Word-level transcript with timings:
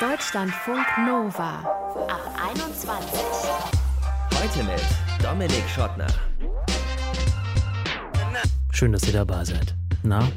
Deutschlandfunk 0.00 0.86
Nova 1.04 1.58
ab 2.06 2.20
21. 2.52 3.20
Heute 4.32 4.62
mit 4.62 4.80
Dominik 5.20 5.68
Schottner. 5.68 6.06
Schön, 8.70 8.92
dass 8.92 9.04
ihr 9.08 9.12
dabei 9.12 9.44
seid. 9.44 9.74
Na, 10.04 10.28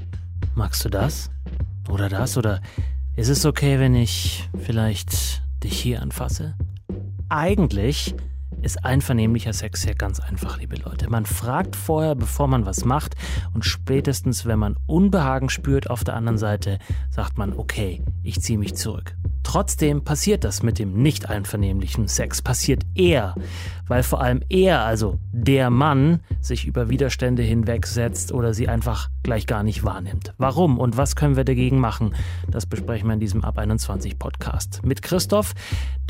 magst 0.55 0.83
du 0.83 0.89
das? 0.89 1.29
Oder 1.87 2.09
das? 2.09 2.37
Oder 2.37 2.59
ist 3.15 3.29
es 3.29 3.45
okay, 3.45 3.77
wenn 3.77 3.93
ich 3.93 4.49
vielleicht 4.63 5.43
dich 5.63 5.79
hier 5.79 6.01
anfasse? 6.01 6.55
Eigentlich 7.29 8.15
ist 8.63 8.83
einvernehmlicher 8.83 9.53
Sex 9.53 9.83
ja 9.83 9.93
ganz 9.93 10.19
einfach, 10.19 10.57
liebe 10.57 10.77
Leute. 10.77 11.07
Man 11.07 11.27
fragt 11.27 11.75
vorher, 11.75 12.15
bevor 12.15 12.47
man 12.47 12.65
was 12.65 12.83
macht 12.83 13.13
und 13.53 13.63
spätestens, 13.63 14.47
wenn 14.47 14.57
man 14.57 14.75
Unbehagen 14.87 15.49
spürt 15.49 15.87
auf 15.87 16.03
der 16.03 16.15
anderen 16.15 16.39
Seite, 16.39 16.79
sagt 17.11 17.37
man, 17.37 17.53
okay, 17.53 18.03
ich 18.23 18.41
ziehe 18.41 18.57
mich 18.57 18.75
zurück. 18.75 19.15
Trotzdem 19.43 20.03
passiert 20.03 20.43
das 20.43 20.63
mit 20.63 20.79
dem 20.79 21.01
nicht 21.01 21.29
einvernehmlichen 21.29 22.07
Sex, 22.07 22.41
passiert 22.41 22.83
eher, 22.95 23.35
weil 23.87 24.01
vor 24.01 24.21
allem 24.21 24.41
er, 24.49 24.81
also 24.81 25.19
der 25.31 25.69
Mann, 25.69 26.21
sich 26.39 26.65
über 26.65 26.89
Widerstände 26.89 27.43
hinwegsetzt 27.43 28.31
oder 28.31 28.53
sie 28.53 28.67
einfach 28.67 29.09
gleich 29.23 29.47
gar 29.47 29.63
nicht 29.63 29.83
wahrnimmt. 29.83 30.33
Warum 30.37 30.79
und 30.79 30.97
was 30.97 31.15
können 31.15 31.35
wir 31.35 31.43
dagegen 31.43 31.79
machen? 31.79 32.15
Das 32.49 32.65
besprechen 32.65 33.07
wir 33.07 33.13
in 33.13 33.19
diesem 33.19 33.43
Ab 33.43 33.57
21 33.57 34.17
Podcast 34.17 34.81
mit 34.83 35.01
Christoph, 35.01 35.53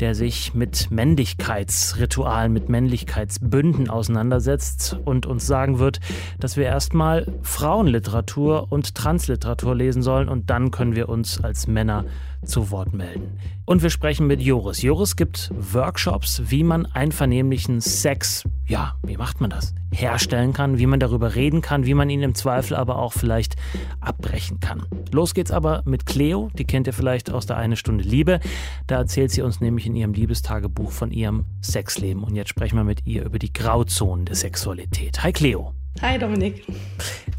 der 0.00 0.14
sich 0.14 0.54
mit 0.54 0.90
Männlichkeitsritualen, 0.90 2.52
mit 2.52 2.68
Männlichkeitsbünden 2.68 3.90
auseinandersetzt 3.90 4.96
und 5.04 5.26
uns 5.26 5.46
sagen 5.46 5.78
wird, 5.78 6.00
dass 6.40 6.56
wir 6.56 6.64
erstmal 6.64 7.26
Frauenliteratur 7.42 8.70
und 8.70 8.94
Transliteratur 8.94 9.74
lesen 9.74 10.02
sollen 10.02 10.28
und 10.28 10.50
dann 10.50 10.70
können 10.70 10.94
wir 10.94 11.08
uns 11.08 11.42
als 11.42 11.66
Männer 11.66 12.04
zu 12.44 12.70
Wort 12.70 12.92
melden. 12.92 13.38
Und 13.64 13.82
wir 13.82 13.90
sprechen 13.90 14.26
mit 14.26 14.40
Joris. 14.40 14.82
Joris 14.82 15.16
gibt 15.16 15.52
Workshops, 15.54 16.42
wie 16.46 16.64
man 16.64 16.86
einvernehmlichen 16.86 17.80
Sex, 17.80 18.44
ja, 18.66 18.96
wie 19.04 19.16
macht 19.16 19.40
man 19.40 19.50
das, 19.50 19.74
herstellen 19.92 20.52
kann, 20.52 20.78
wie 20.78 20.86
man 20.86 20.98
darüber 20.98 21.34
reden 21.34 21.62
kann, 21.62 21.86
wie 21.86 21.94
man 21.94 22.10
ihn 22.10 22.22
im 22.22 22.34
Zweifel 22.34 22.74
aber 22.74 22.98
auch 22.98 23.01
vielleicht 23.10 23.56
abbrechen 24.00 24.60
kann. 24.60 24.86
Los 25.10 25.34
geht's 25.34 25.50
aber 25.50 25.82
mit 25.86 26.06
Cleo, 26.06 26.50
die 26.56 26.64
kennt 26.64 26.86
ihr 26.86 26.92
vielleicht 26.92 27.30
aus 27.30 27.46
der 27.46 27.56
eine 27.56 27.74
Stunde 27.74 28.04
Liebe. 28.04 28.38
Da 28.86 28.98
erzählt 28.98 29.32
sie 29.32 29.42
uns 29.42 29.60
nämlich 29.60 29.86
in 29.86 29.96
ihrem 29.96 30.12
Liebestagebuch 30.12 30.92
von 30.92 31.10
ihrem 31.10 31.46
Sexleben. 31.62 32.22
Und 32.22 32.36
jetzt 32.36 32.50
sprechen 32.50 32.76
wir 32.76 32.84
mit 32.84 33.06
ihr 33.06 33.24
über 33.24 33.40
die 33.40 33.52
Grauzonen 33.52 34.26
der 34.26 34.36
Sexualität. 34.36 35.24
Hi 35.24 35.32
Cleo. 35.32 35.72
Hi 36.00 36.18
Dominik. 36.18 36.64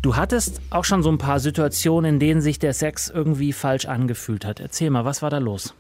Du 0.02 0.16
hattest 0.16 0.60
auch 0.70 0.84
schon 0.84 1.04
so 1.04 1.10
ein 1.10 1.18
paar 1.18 1.40
Situationen, 1.40 2.16
in 2.16 2.20
denen 2.20 2.42
sich 2.42 2.60
der 2.60 2.74
Sex 2.74 3.10
irgendwie 3.10 3.54
falsch 3.54 3.86
angefühlt 3.86 4.46
hat. 4.46 4.60
Erzähl 4.60 4.90
mal, 4.90 5.06
was 5.06 5.22
war 5.22 5.30
da 5.30 5.38
los? 5.38 5.74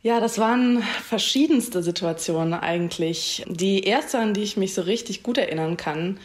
Ja, 0.00 0.20
das 0.20 0.38
waren 0.38 0.82
verschiedenste 1.02 1.82
Situationen 1.82 2.54
eigentlich. 2.54 3.44
Die 3.48 3.82
erste, 3.82 4.18
an 4.18 4.32
die 4.32 4.42
ich 4.42 4.56
mich 4.56 4.72
so 4.72 4.82
richtig 4.82 5.22
gut 5.22 5.38
erinnern 5.38 5.76
kann, 5.76 6.18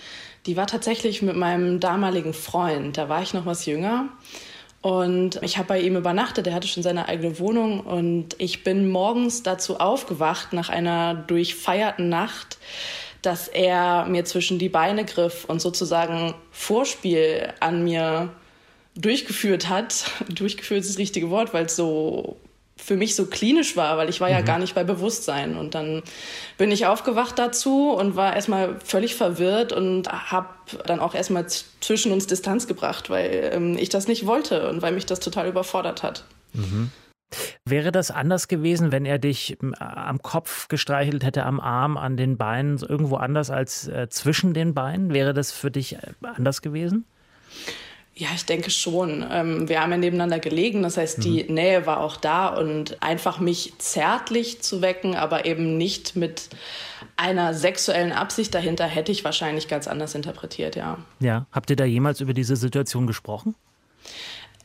die 0.46 0.58
war 0.58 0.68
tatsächlich 0.68 1.22
mit 1.22 1.36
meinem 1.36 1.80
damaligen 1.80 2.34
Freund. 2.34 2.98
Da 2.98 3.10
war 3.10 3.22
ich 3.22 3.34
noch 3.34 3.46
was 3.46 3.66
jünger. 3.66 4.10
Und 4.82 5.40
ich 5.42 5.58
habe 5.58 5.70
bei 5.70 5.80
ihm 5.80 5.96
übernachtet, 5.96 6.46
er 6.46 6.54
hatte 6.54 6.68
schon 6.68 6.84
seine 6.84 7.08
eigene 7.08 7.40
Wohnung 7.40 7.80
und 7.80 8.36
ich 8.38 8.66
bin 8.66 8.90
morgens 8.90 9.42
dazu 9.42 9.80
aufgewacht 9.80 10.52
nach 10.52 10.68
einer 10.68 11.16
durchfeierten 11.16 12.10
Nacht, 12.10 12.58
dass 13.22 13.48
er 13.48 14.06
mir 14.08 14.26
zwischen 14.26 14.60
die 14.60 14.68
Beine 14.68 15.06
griff 15.06 15.46
und 15.46 15.62
sozusagen 15.62 16.34
Vorspiel 16.52 17.54
an 17.62 17.86
mir 17.86 18.34
durchgeführt 18.96 19.70
hat. 19.70 20.12
durchgeführt 20.28 20.82
ist 20.82 20.90
das 20.90 20.98
richtige 20.98 21.30
Wort, 21.30 21.54
weil 21.54 21.68
es 21.68 21.78
so 21.78 22.36
für 22.76 22.96
mich 22.96 23.16
so 23.16 23.28
klinisch 23.28 23.78
war, 23.78 23.98
weil 23.98 24.10
ich 24.10 24.20
war 24.20 24.30
mhm. 24.30 24.36
ja 24.36 24.42
gar 24.42 24.60
nicht 24.60 24.76
bei 24.76 24.84
Bewusstsein. 24.84 25.56
Und 25.58 25.76
dann 25.76 26.02
bin 26.58 26.72
ich 26.72 26.86
aufgewacht 26.86 27.38
dazu 27.38 27.92
und 27.92 28.16
war 28.16 28.36
erstmal 28.36 28.80
völlig 28.84 29.16
verwirrt 29.16 29.72
und 29.72 30.10
habe 30.10 30.50
dann 30.86 31.00
auch 31.00 31.16
erstmal 31.16 31.48
zwischen 31.48 32.12
uns 32.12 32.28
Distanz 32.28 32.68
gebracht, 32.68 33.10
weil 33.10 33.52
ähm, 33.54 33.78
ich 33.78 33.90
das 33.90 34.08
nicht 34.08 34.26
wollte 34.26 34.70
und 34.70 34.82
weil 34.82 34.94
mich 34.94 35.06
das 35.06 35.20
total 35.20 35.48
überfordert 35.48 36.04
hat. 36.04 36.26
Mhm. 36.54 36.92
Wäre 37.66 37.92
das 37.92 38.12
anders 38.12 38.48
gewesen, 38.48 38.92
wenn 38.92 39.06
er 39.06 39.18
dich 39.18 39.58
äh, 39.62 39.74
am 39.80 40.22
Kopf 40.22 40.68
gestreichelt 40.68 41.24
hätte, 41.24 41.46
am 41.46 41.60
Arm, 41.60 41.98
an 41.98 42.18
den 42.18 42.38
Beinen, 42.38 42.78
irgendwo 42.78 43.16
anders 43.16 43.50
als 43.50 43.88
äh, 43.88 44.10
zwischen 44.10 44.54
den 44.54 44.74
Beinen? 44.74 45.14
Wäre 45.14 45.34
das 45.34 45.52
für 45.52 45.72
dich 45.72 45.96
äh, 45.96 46.00
anders 46.22 46.62
gewesen? 46.62 47.06
Ja, 48.16 48.28
ich 48.36 48.46
denke 48.46 48.70
schon. 48.70 49.26
Ähm, 49.30 49.68
wir 49.68 49.82
haben 49.82 49.92
ja 49.92 49.98
nebeneinander 49.98 50.40
gelegen, 50.40 50.84
das 50.84 50.98
heißt, 50.98 51.24
die 51.24 51.44
mhm. 51.44 51.56
Nähe 51.56 51.86
war 51.88 52.00
auch 52.02 52.16
da 52.16 52.48
und 52.48 53.02
einfach 53.02 53.40
mich 53.40 53.74
zärtlich 53.80 54.62
zu 54.62 54.82
wecken, 54.82 55.16
aber 55.16 55.46
eben 55.46 55.78
nicht 55.78 56.16
mit 56.16 56.50
einer 57.18 57.54
sexuellen 57.56 58.12
Absicht 58.12 58.54
dahinter, 58.54 58.86
hätte 58.86 59.12
ich 59.12 59.24
wahrscheinlich 59.24 59.68
ganz 59.68 59.88
anders 59.88 60.14
interpretiert, 60.14 60.76
ja. 60.76 60.98
Ja, 61.20 61.48
habt 61.52 61.72
ihr 61.72 61.76
da 61.76 61.86
jemals 61.86 62.22
über 62.22 62.34
diese 62.34 62.56
Situation 62.56 63.08
gesprochen? 63.08 63.56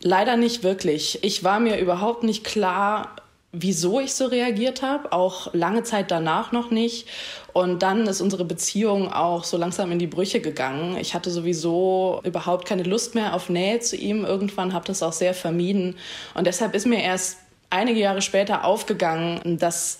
Leider 0.00 0.36
nicht 0.36 0.62
wirklich. 0.62 1.18
Ich 1.22 1.42
war 1.42 1.58
mir 1.58 1.78
überhaupt 1.78 2.24
nicht 2.24 2.44
klar, 2.44 3.16
wieso 3.52 3.98
ich 4.00 4.12
so 4.14 4.26
reagiert 4.26 4.82
habe, 4.82 5.12
auch 5.12 5.54
lange 5.54 5.82
Zeit 5.82 6.10
danach 6.10 6.52
noch 6.52 6.70
nicht. 6.70 7.08
Und 7.52 7.82
dann 7.82 8.06
ist 8.06 8.20
unsere 8.20 8.44
Beziehung 8.44 9.10
auch 9.10 9.44
so 9.44 9.56
langsam 9.56 9.90
in 9.90 9.98
die 9.98 10.06
Brüche 10.06 10.40
gegangen. 10.40 10.96
Ich 10.98 11.14
hatte 11.14 11.30
sowieso 11.30 12.20
überhaupt 12.24 12.66
keine 12.66 12.82
Lust 12.82 13.14
mehr 13.14 13.34
auf 13.34 13.48
Nähe 13.48 13.80
zu 13.80 13.96
ihm. 13.96 14.24
Irgendwann 14.24 14.74
habe 14.74 14.86
das 14.86 15.02
auch 15.02 15.14
sehr 15.14 15.34
vermieden. 15.34 15.96
Und 16.34 16.46
deshalb 16.46 16.74
ist 16.74 16.86
mir 16.86 17.02
erst 17.02 17.38
einige 17.70 18.00
Jahre 18.00 18.22
später 18.22 18.64
aufgegangen, 18.64 19.58
dass 19.58 19.98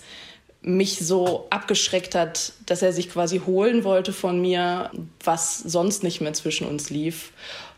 mich 0.61 0.99
so 0.99 1.47
abgeschreckt 1.49 2.15
hat, 2.15 2.51
dass 2.65 2.81
er 2.81 2.91
sich 2.91 3.09
quasi 3.09 3.41
holen 3.45 3.83
wollte 3.85 4.11
von 4.11 4.41
mir, 4.41 4.91
was 5.23 5.57
sonst 5.59 6.03
nicht 6.03 6.19
mehr 6.19 6.33
zwischen 6.33 6.67
uns 6.67 6.89
lief. 6.89 7.31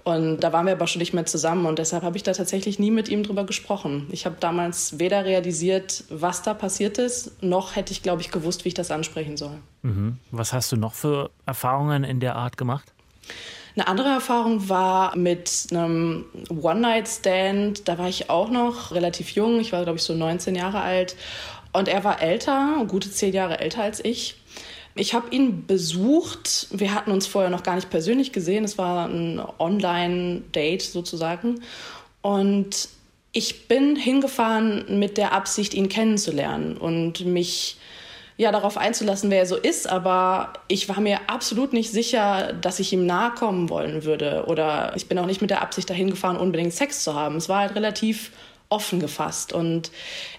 Und 0.04 0.40
da 0.40 0.52
waren 0.52 0.66
wir 0.66 0.74
aber 0.74 0.88
schon 0.88 1.00
nicht 1.00 1.14
mehr 1.14 1.26
zusammen 1.26 1.66
und 1.68 1.78
deshalb 1.78 2.04
habe 2.04 2.18
ich 2.18 2.24
da 2.24 2.34
tatsächlich 2.34 2.80
nie 2.80 2.90
mit 2.90 3.08
ihm 3.08 3.24
drüber 3.24 3.44
gesprochen. 3.44 4.08
Ich 4.12 4.26
habe 4.26 4.36
damals 4.40 4.98
weder 4.98 5.26
realisiert, 5.26 6.04
was 6.10 6.42
da 6.42 6.56
passiert 6.56 6.98
ist, 6.98 7.44
noch 7.44 7.76
hätte 7.76 7.92
ich, 7.92 8.02
glaube 8.02 8.22
ich, 8.22 8.32
gewusst, 8.32 8.66
wie 8.66 8.70
ich 8.70 8.74
das 8.74 8.90
ansprechen 8.90 9.38
soll. 9.38 9.58
Mhm. 9.84 10.18
Was 10.32 10.54
hast 10.54 10.72
du 10.72 10.76
noch 10.76 10.94
für 10.94 11.30
Erfahrungen 11.46 12.04
in 12.04 12.20
der 12.20 12.36
Art 12.36 12.58
gemacht? 12.58 12.92
Eine 13.76 13.88
andere 13.88 14.10
Erfahrung 14.10 14.68
war 14.70 15.16
mit 15.16 15.68
einem 15.72 16.26
One-Night-Stand. 16.50 17.88
Da 17.88 17.98
war 17.98 18.10
ich 18.10 18.30
auch 18.30 18.50
noch 18.50 18.92
relativ 18.92 19.32
jung. 19.32 19.60
Ich 19.60 19.72
war, 19.72 19.84
glaube 19.84 19.98
ich, 19.98 20.04
so 20.04 20.14
19 20.14 20.56
Jahre 20.56 20.82
alt. 20.82 21.16
Und 21.72 21.88
er 21.88 22.04
war 22.04 22.22
älter, 22.22 22.84
gute 22.88 23.10
zehn 23.10 23.34
Jahre 23.34 23.60
älter 23.60 23.84
als 23.84 24.04
ich. 24.04 24.41
Ich 24.96 25.14
habe 25.14 25.34
ihn 25.34 25.66
besucht. 25.66 26.68
Wir 26.72 26.94
hatten 26.94 27.12
uns 27.12 27.28
vorher 27.28 27.50
noch 27.50 27.64
gar 27.64 27.76
nicht 27.76 27.90
persönlich 27.90 28.32
gesehen. 28.32 28.64
Es 28.64 28.78
war 28.78 29.08
ein 29.08 29.42
Online-Date 29.60 30.82
sozusagen. 30.82 31.62
Und 32.22 32.90
ich 33.32 33.68
bin 33.68 33.96
hingefahren 33.96 35.00
mit 35.00 35.18
der 35.18 35.32
Absicht, 35.32 35.74
ihn 35.74 35.88
kennenzulernen 35.88 36.78
und 36.78 37.26
mich 37.26 37.78
ja 38.38 38.52
darauf 38.52 38.78
einzulassen, 38.78 39.30
wer 39.30 39.40
er 39.40 39.46
so 39.46 39.56
ist. 39.56 39.88
Aber 39.88 40.54
ich 40.68 40.90
war 40.90 41.00
mir 41.00 41.20
absolut 41.28 41.72
nicht 41.72 41.92
sicher, 41.92 42.54
dass 42.54 42.80
ich 42.80 42.92
ihm 42.92 43.06
nahe 43.06 43.32
kommen 43.32 43.70
wollen 43.70 44.04
würde. 44.04 44.46
Oder 44.48 44.94
ich 44.96 45.08
bin 45.08 45.18
auch 45.20 45.26
nicht 45.26 45.42
mit 45.42 45.52
der 45.52 45.62
Absicht 45.62 45.90
dahin 45.90 46.10
gefahren, 46.10 46.38
unbedingt 46.38 46.74
Sex 46.74 47.04
zu 47.04 47.14
haben. 47.14 47.38
Es 47.38 47.48
war 47.48 47.60
halt 47.60 47.76
relativ 47.76 48.32
offen 48.72 49.00
gefasst. 49.00 49.54
Und 49.54 49.92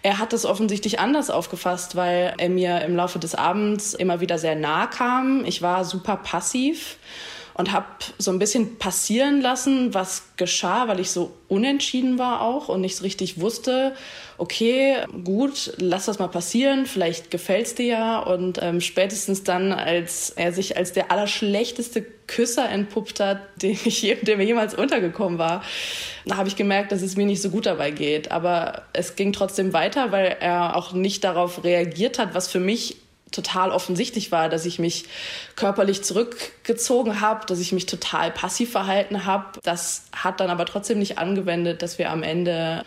er 0.03 0.19
hat 0.19 0.33
es 0.33 0.45
offensichtlich 0.45 0.99
anders 0.99 1.31
aufgefasst, 1.31 1.97
weil 1.97 2.35
er 2.39 2.49
mir 2.49 2.81
im 2.83 2.97
Laufe 2.97 3.19
des 3.19 3.35
Abends 3.35 3.95
immer 3.95 4.21
wieder 4.21 4.39
sehr 4.39 4.57
nahe 4.57 4.89
kam. 4.89 5.45
Ich 5.45 5.63
war 5.63 5.85
super 5.85 6.17
passiv 6.17 6.97
und 7.55 7.73
habe 7.73 7.87
so 8.19 8.31
ein 8.31 8.39
bisschen 8.39 8.79
passieren 8.79 9.41
lassen, 9.41 9.95
was 9.95 10.25
geschah, 10.37 10.89
weil 10.89 11.01
ich 11.01 11.11
so 11.11 11.33
unentschieden 11.49 12.19
war 12.19 12.41
auch 12.41 12.69
und 12.69 12.81
nicht 12.81 12.97
so 12.97 13.05
richtig 13.05 13.41
wusste, 13.41 13.95
okay, 14.39 14.97
gut, 15.25 15.75
lass 15.79 16.07
das 16.07 16.19
mal 16.19 16.29
passieren, 16.29 16.87
vielleicht 16.87 17.31
gefällt's 17.31 17.75
dir 17.75 17.87
ja. 17.87 18.19
Und 18.21 18.59
ähm, 18.63 18.81
spätestens 18.81 19.45
dann, 19.45 19.73
als 19.73 20.31
er 20.31 20.53
sich 20.53 20.77
als 20.77 20.93
der 20.93 21.11
allerschlechteste 21.11 22.03
Küsser 22.27 22.69
entpuppt 22.69 23.21
hat, 23.21 23.39
den 23.63 23.79
ich, 23.85 24.17
der 24.23 24.37
mir 24.37 24.45
jemals 24.45 24.75
untergekommen 24.75 25.39
war, 25.39 25.63
habe 26.31 26.49
ich 26.49 26.57
gemerkt, 26.57 26.93
dass 26.93 27.03
es 27.03 27.17
mir 27.17 27.27
nicht 27.27 27.43
so 27.43 27.51
gut 27.51 27.67
dabei 27.67 27.91
geht. 27.91 28.33
Aber 28.33 28.83
es 28.93 29.15
ging 29.17 29.33
trotzdem 29.33 29.73
weiter, 29.73 30.11
weil 30.11 30.37
er 30.41 30.77
auch 30.77 30.93
nicht 30.93 31.23
darauf 31.25 31.63
reagiert 31.63 32.19
hat, 32.19 32.35
was 32.35 32.49
für 32.49 32.61
mich 32.61 32.97
total 33.33 33.71
offensichtlich 33.71 34.31
war, 34.31 34.49
dass 34.49 34.67
ich 34.67 34.79
mich 34.79 35.05
körperlich 35.57 36.05
zurückgezogen 36.05 37.21
habe, 37.21 37.47
dass 37.47 37.59
ich 37.59 37.73
mich 37.73 37.87
total 37.87 38.31
passiv 38.31 38.71
verhalten 38.71 39.25
habe. 39.25 39.59
Das 39.63 40.05
hat 40.13 40.41
dann 40.41 40.51
aber 40.51 40.67
trotzdem 40.67 40.99
nicht 40.99 41.19
angewendet, 41.19 41.83
dass 41.83 41.99
wir 41.99 42.11
am 42.11 42.23
Ende 42.23 42.85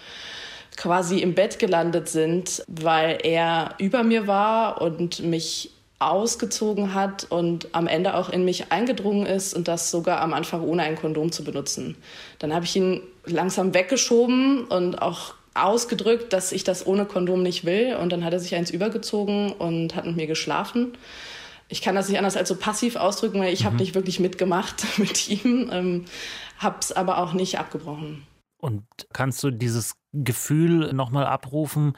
quasi 0.78 1.20
im 1.20 1.36
Bett 1.36 1.60
gelandet 1.60 2.10
sind, 2.10 2.64
weil 2.68 3.18
er 3.24 3.76
über 3.78 4.04
mir 4.04 4.28
war 4.28 4.82
und 4.82 5.20
mich 5.20 5.72
ausgezogen 6.00 6.94
hat 6.94 7.26
und 7.30 7.70
am 7.72 7.88
Ende 7.88 8.16
auch 8.16 8.30
in 8.30 8.44
mich 8.44 8.72
eingedrungen 8.72 9.26
ist 9.26 9.54
und 9.54 9.68
das 9.68 9.92
sogar 9.92 10.22
am 10.22 10.34
Anfang 10.34 10.62
ohne 10.62 10.84
ein 10.84 10.96
Kondom 10.96 11.32
zu 11.32 11.44
benutzen. 11.44 11.96
Dann 12.40 12.54
habe 12.54 12.66
ich 12.66 12.76
ihn 12.76 13.02
langsam 13.26 13.74
weggeschoben 13.74 14.66
und 14.66 15.02
auch 15.02 15.36
ausgedrückt, 15.56 16.34
dass 16.34 16.52
ich 16.52 16.64
das 16.64 16.86
ohne 16.86 17.06
Kondom 17.06 17.42
nicht 17.42 17.66
will. 17.66 17.96
Und 17.96 18.12
dann 18.12 18.24
hat 18.24 18.34
er 18.34 18.40
sich 18.40 18.56
eins 18.56 18.70
übergezogen 18.70 19.52
und 19.54 19.96
hat 19.96 20.06
mit 20.06 20.16
mir 20.16 20.28
geschlafen. 20.28 20.98
Ich 21.68 21.82
kann 21.82 21.96
das 21.96 22.10
nicht 22.10 22.18
anders 22.18 22.38
als 22.38 22.50
so 22.50 22.56
passiv 22.56 22.96
ausdrücken, 22.96 23.40
weil 23.40 23.54
ich 23.54 23.62
mhm. 23.62 23.66
habe 23.66 23.78
nicht 23.78 23.96
wirklich 23.96 24.20
mitgemacht 24.20 24.86
mit 24.98 25.30
ihm, 25.30 25.70
ähm, 25.72 26.06
habe 26.58 26.78
es 26.80 26.92
aber 26.92 27.18
auch 27.18 27.34
nicht 27.34 27.58
abgebrochen. 27.58 28.26
Und 28.58 28.84
kannst 29.14 29.44
du 29.44 29.52
dieses 29.52 29.96
Gefühl 30.14 30.94
nochmal 30.94 31.26
abrufen, 31.26 31.94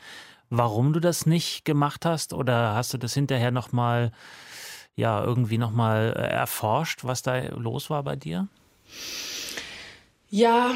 warum 0.49 0.93
du 0.93 0.99
das 0.99 1.25
nicht 1.25 1.65
gemacht 1.65 2.05
hast? 2.05 2.33
Oder 2.33 2.75
hast 2.75 2.93
du 2.93 2.97
das 2.97 3.13
hinterher 3.13 3.51
nochmal, 3.51 4.11
ja, 4.95 5.23
irgendwie 5.23 5.57
nochmal 5.57 6.13
äh, 6.15 6.27
erforscht, 6.27 7.03
was 7.03 7.21
da 7.21 7.37
los 7.55 7.89
war 7.89 8.03
bei 8.03 8.15
dir? 8.15 8.47
Ja, 10.29 10.71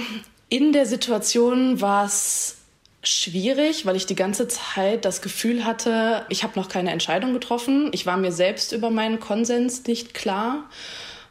in 0.50 0.74
der 0.74 0.86
Situation 0.86 1.82
war 1.82 2.06
es 2.06 2.61
schwierig, 3.04 3.86
weil 3.86 3.96
ich 3.96 4.06
die 4.06 4.16
ganze 4.16 4.48
Zeit 4.48 5.06
das 5.06 5.22
Gefühl 5.22 5.66
hatte, 5.66 6.26
ich 6.30 6.44
habe 6.44 6.60
noch 6.60 6.70
keine 6.70 6.92
Entscheidung 6.92 7.34
getroffen. 7.34 7.90
Ich 7.94 8.06
war 8.06 8.18
mir 8.18 8.32
selbst 8.32 8.72
über 8.72 8.90
meinen 8.90 9.20
Konsens 9.20 9.86
nicht 9.86 10.14
klar. 10.14 10.66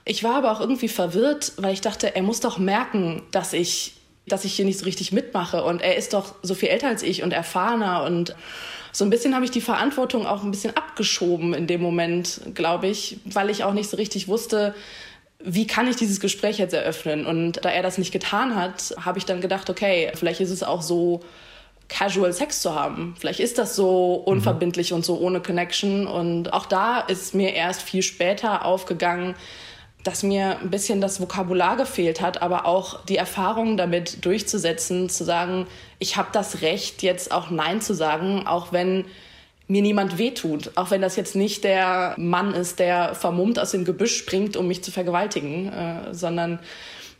Ich 0.05 0.25
war 0.25 0.37
aber 0.37 0.51
auch 0.51 0.61
irgendwie 0.61 0.89
verwirrt, 0.89 1.53
weil 1.59 1.73
ich 1.73 1.81
dachte, 1.81 2.17
er 2.17 2.23
muss 2.23 2.41
doch 2.41 2.59
merken, 2.59 3.23
dass 3.31 3.53
ich, 3.53 3.95
dass 4.27 4.45
ich 4.45 4.55
hier 4.55 4.65
nicht 4.65 4.79
so 4.79 4.85
richtig 4.85 5.13
mitmache. 5.13 5.63
Und 5.63 5.83
er 5.83 5.97
ist 5.97 6.13
doch 6.13 6.35
so 6.43 6.55
viel 6.55 6.71
älter 6.71 6.89
als 6.89 7.05
ich 7.05 7.23
und 7.23 7.33
erfahrener. 7.33 8.03
Und 8.03 8.35
so 8.91 9.05
ein 9.05 9.11
bisschen 9.11 9.35
habe 9.37 9.45
ich 9.45 9.53
die 9.53 9.61
Verantwortung 9.61 10.27
auch 10.27 10.43
ein 10.43 10.51
bisschen 10.51 10.77
abgeschoben 10.77 11.55
in 11.55 11.69
dem 11.69 11.81
Moment, 11.81 12.41
glaube 12.55 12.89
ich, 12.89 13.19
weil 13.25 13.51
ich 13.51 13.63
auch 13.63 13.75
nicht 13.75 13.89
so 13.89 13.97
richtig 13.97 14.27
wusste, 14.27 14.75
wie 15.43 15.67
kann 15.67 15.89
ich 15.89 15.97
dieses 15.97 16.21
Gespräch 16.21 16.59
jetzt 16.59 16.75
eröffnen? 16.75 17.25
Und 17.25 17.65
da 17.65 17.71
er 17.71 17.83
das 17.83 17.97
nicht 17.97 18.13
getan 18.13 18.57
hat, 18.57 18.95
habe 19.01 19.19
ich 19.19 19.25
dann 19.25 19.41
gedacht, 19.41 19.71
okay, 19.71 20.11
vielleicht 20.15 20.41
ist 20.41 20.51
es 20.51 20.63
auch 20.63 20.83
so, 20.83 21.23
casual 21.91 22.33
Sex 22.33 22.63
zu 22.63 22.75
haben. 22.75 23.15
Vielleicht 23.19 23.41
ist 23.41 23.59
das 23.59 23.77
so 23.77 24.15
unverbindlich 24.15 24.91
mhm. 24.91 24.97
und 24.97 25.05
so 25.05 25.19
ohne 25.19 25.41
Connection. 25.41 26.07
Und 26.07 26.53
auch 26.53 26.67
da 26.67 27.01
ist 27.01 27.35
mir 27.35 27.53
erst 27.53 27.83
viel 27.83 28.03
später 28.03 28.65
aufgegangen, 28.65 29.35
dass 30.05 30.23
mir 30.23 30.59
ein 30.61 30.71
bisschen 30.71 31.03
das 31.03 31.21
Vokabular 31.21 31.77
gefehlt 31.77 32.23
hat, 32.23 32.41
aber 32.41 32.65
auch 32.65 33.05
die 33.05 33.19
Erfahrung 33.19 33.77
damit 33.77 34.25
durchzusetzen, 34.25 35.11
zu 35.11 35.25
sagen, 35.25 35.67
ich 35.99 36.17
habe 36.17 36.31
das 36.33 36.63
Recht, 36.63 37.03
jetzt 37.03 37.33
auch 37.33 37.51
Nein 37.51 37.83
zu 37.83 37.93
sagen, 37.93 38.47
auch 38.47 38.73
wenn 38.73 39.05
mir 39.69 39.83
niemand 39.83 40.17
wehtut. 40.17 40.71
Auch 40.77 40.91
wenn 40.91 41.03
das 41.03 41.17
jetzt 41.17 41.37
nicht 41.37 41.65
der 41.65 42.15
Mann 42.17 42.55
ist, 42.55 42.79
der 42.79 43.15
vermummt 43.15 43.59
aus 43.59 43.73
dem 43.73 43.85
Gebüsch 43.85 44.17
springt, 44.17 44.57
um 44.57 44.67
mich 44.67 44.83
zu 44.83 44.91
vergewaltigen, 44.91 45.73
äh, 45.73 46.15
sondern 46.15 46.61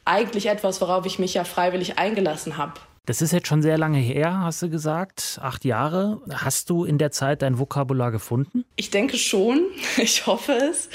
eigentlich 0.05 0.47
etwas, 0.47 0.81
worauf 0.81 1.05
ich 1.07 1.19
mich 1.19 1.35
ja 1.35 1.45
freiwillig 1.45 1.99
eingelassen 1.99 2.57
habe. 2.57 2.75
Das 3.07 3.23
ist 3.23 3.33
jetzt 3.33 3.49
schon 3.49 3.63
sehr 3.63 3.79
lange 3.79 3.99
her, 3.99 4.41
hast 4.41 4.61
du 4.63 4.69
gesagt. 4.69 5.41
Acht 5.43 5.65
Jahre. 5.65 6.21
Hast 6.31 6.69
du 6.69 6.85
in 6.85 6.99
der 6.99 7.11
Zeit 7.11 7.43
dein 7.43 7.59
Vokabular 7.59 8.13
gefunden? 8.13 8.65
Ich 8.77 8.91
denke 8.91 9.17
schon. 9.17 9.63
Ich 9.97 10.27
hoffe 10.27 10.53
es. 10.53 10.89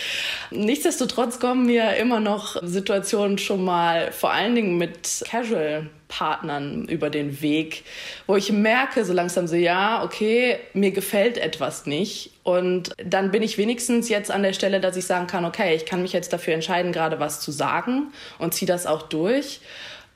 Nichtsdestotrotz 0.52 1.40
kommen 1.40 1.66
mir 1.66 1.96
immer 1.98 2.20
noch 2.20 2.56
Situationen 2.64 3.38
schon 3.38 3.64
mal, 3.64 4.12
vor 4.12 4.32
allen 4.32 4.56
Dingen 4.56 4.78
mit 4.78 5.24
Casual-Partnern 5.28 6.86
über 6.88 7.10
den 7.10 7.42
Weg, 7.42 7.84
wo 8.26 8.36
ich 8.36 8.52
merke 8.52 9.06
so 9.06 9.14
langsam 9.14 9.48
so, 9.48 9.56
ja, 9.56 10.04
okay, 10.04 10.58
mir 10.74 10.92
gefällt 10.92 11.38
etwas 11.38 11.86
nicht. 11.86 12.32
Und 12.44 12.94
dann 13.04 13.32
bin 13.32 13.44
ich 13.44 13.58
wenigstens 13.58 14.10
jetzt 14.10 14.32
an 14.32 14.44
der 14.44 14.54
Stelle, 14.54 14.80
dass 14.80 14.98
ich 14.98 15.06
sagen 15.06 15.28
kann, 15.28 15.46
okay, 15.46 15.76
ich 15.76 15.86
kann 15.86 16.02
mich 16.02 16.14
jetzt 16.14 16.34
dafür 16.34 16.54
entscheiden, 16.54 16.92
gerade 16.92 17.20
was 17.20 17.42
zu 17.42 17.52
sagen 17.52 18.12
und 18.40 18.54
ziehe 18.54 18.68
das 18.68 18.88
auch 18.88 19.04
durch. 19.04 19.60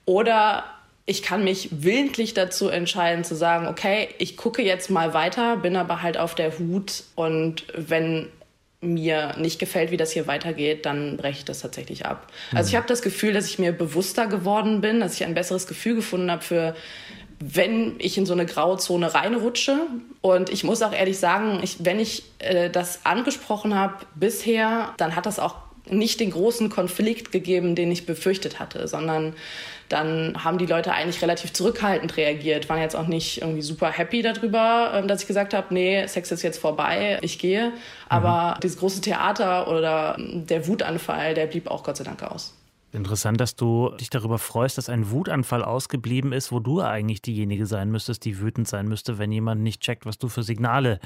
Oder 0.05 0.63
ich 1.09 1.23
kann 1.23 1.43
mich 1.43 1.69
willentlich 1.71 2.35
dazu 2.35 2.69
entscheiden 2.69 3.23
zu 3.23 3.35
sagen, 3.35 3.65
okay, 3.65 4.09
ich 4.19 4.37
gucke 4.37 4.61
jetzt 4.61 4.91
mal 4.91 5.15
weiter, 5.15 5.57
bin 5.57 5.75
aber 5.75 6.03
halt 6.03 6.19
auf 6.19 6.35
der 6.35 6.59
Hut 6.59 7.03
und 7.15 7.65
wenn 7.75 8.27
mir 8.79 9.35
nicht 9.39 9.57
gefällt, 9.57 9.89
wie 9.89 9.97
das 9.97 10.11
hier 10.11 10.27
weitergeht, 10.27 10.85
dann 10.85 11.17
breche 11.17 11.39
ich 11.39 11.45
das 11.45 11.61
tatsächlich 11.61 12.05
ab. 12.05 12.27
Mhm. 12.51 12.57
Also 12.59 12.69
ich 12.69 12.75
habe 12.75 12.85
das 12.85 13.01
Gefühl, 13.01 13.33
dass 13.33 13.47
ich 13.47 13.57
mir 13.57 13.71
bewusster 13.71 14.27
geworden 14.27 14.81
bin, 14.81 14.99
dass 14.99 15.15
ich 15.15 15.23
ein 15.23 15.33
besseres 15.33 15.65
Gefühl 15.65 15.95
gefunden 15.95 16.29
habe 16.29 16.43
für 16.43 16.75
wenn 17.41 17.95
ich 17.99 18.17
in 18.17 18.25
so 18.25 18.33
eine 18.33 18.45
Grauzone 18.45 19.13
reinrutsche. 19.13 19.79
Und 20.19 20.49
ich 20.49 20.65
muss 20.65 20.81
auch 20.81 20.91
ehrlich 20.91 21.19
sagen, 21.19 21.61
ich, 21.63 21.77
wenn 21.85 21.97
ich 21.97 22.23
äh, 22.39 22.69
das 22.69 23.05
angesprochen 23.05 23.75
habe 23.75 23.95
bisher, 24.15 24.93
dann 24.97 25.15
hat 25.15 25.25
das 25.25 25.39
auch 25.39 25.55
nicht 25.91 26.19
den 26.19 26.31
großen 26.31 26.69
Konflikt 26.69 27.31
gegeben, 27.31 27.75
den 27.75 27.91
ich 27.91 28.05
befürchtet 28.05 28.59
hatte, 28.59 28.87
sondern 28.87 29.33
dann 29.89 30.43
haben 30.43 30.59
die 30.59 30.67
Leute 30.67 30.93
eigentlich 30.93 31.21
relativ 31.21 31.51
zurückhaltend 31.51 32.15
reagiert, 32.15 32.69
waren 32.69 32.79
jetzt 32.79 32.95
auch 32.95 33.07
nicht 33.07 33.41
irgendwie 33.41 33.63
super 33.63 33.91
happy 33.91 34.21
darüber, 34.21 34.91
ähm, 34.93 35.07
dass 35.07 35.21
ich 35.21 35.27
gesagt 35.27 35.53
habe, 35.53 35.73
nee, 35.73 36.05
Sex 36.05 36.31
ist 36.31 36.43
jetzt 36.43 36.59
vorbei, 36.59 37.17
ich 37.21 37.39
gehe. 37.39 37.73
Aber 38.07 38.55
mhm. 38.55 38.59
dieses 38.61 38.77
große 38.77 39.01
Theater 39.01 39.67
oder 39.67 40.15
der 40.19 40.67
Wutanfall, 40.67 41.33
der 41.33 41.47
blieb 41.47 41.67
auch 41.67 41.83
Gott 41.83 41.97
sei 41.97 42.03
Dank 42.03 42.23
aus. 42.23 42.55
Interessant, 42.91 43.39
dass 43.39 43.55
du 43.55 43.91
dich 43.99 44.09
darüber 44.09 44.39
freust, 44.39 44.77
dass 44.77 44.89
ein 44.89 45.11
Wutanfall 45.11 45.63
ausgeblieben 45.63 46.33
ist, 46.33 46.51
wo 46.51 46.59
du 46.59 46.81
eigentlich 46.81 47.21
diejenige 47.21 47.67
sein 47.67 47.91
müsstest, 47.91 48.25
die 48.25 48.39
wütend 48.39 48.67
sein 48.67 48.87
müsste, 48.87 49.19
wenn 49.19 49.31
jemand 49.31 49.61
nicht 49.61 49.81
checkt, 49.81 50.07
was 50.07 50.17
du 50.17 50.27
für 50.27 50.41
Signale 50.41 50.99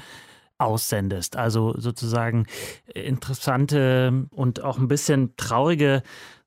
aussendest. 0.58 1.36
Also 1.36 1.74
sozusagen 1.76 2.46
interessante 2.94 4.26
und 4.30 4.62
auch 4.62 4.78
ein 4.78 4.88
bisschen 4.88 5.36
traurige 5.36 6.02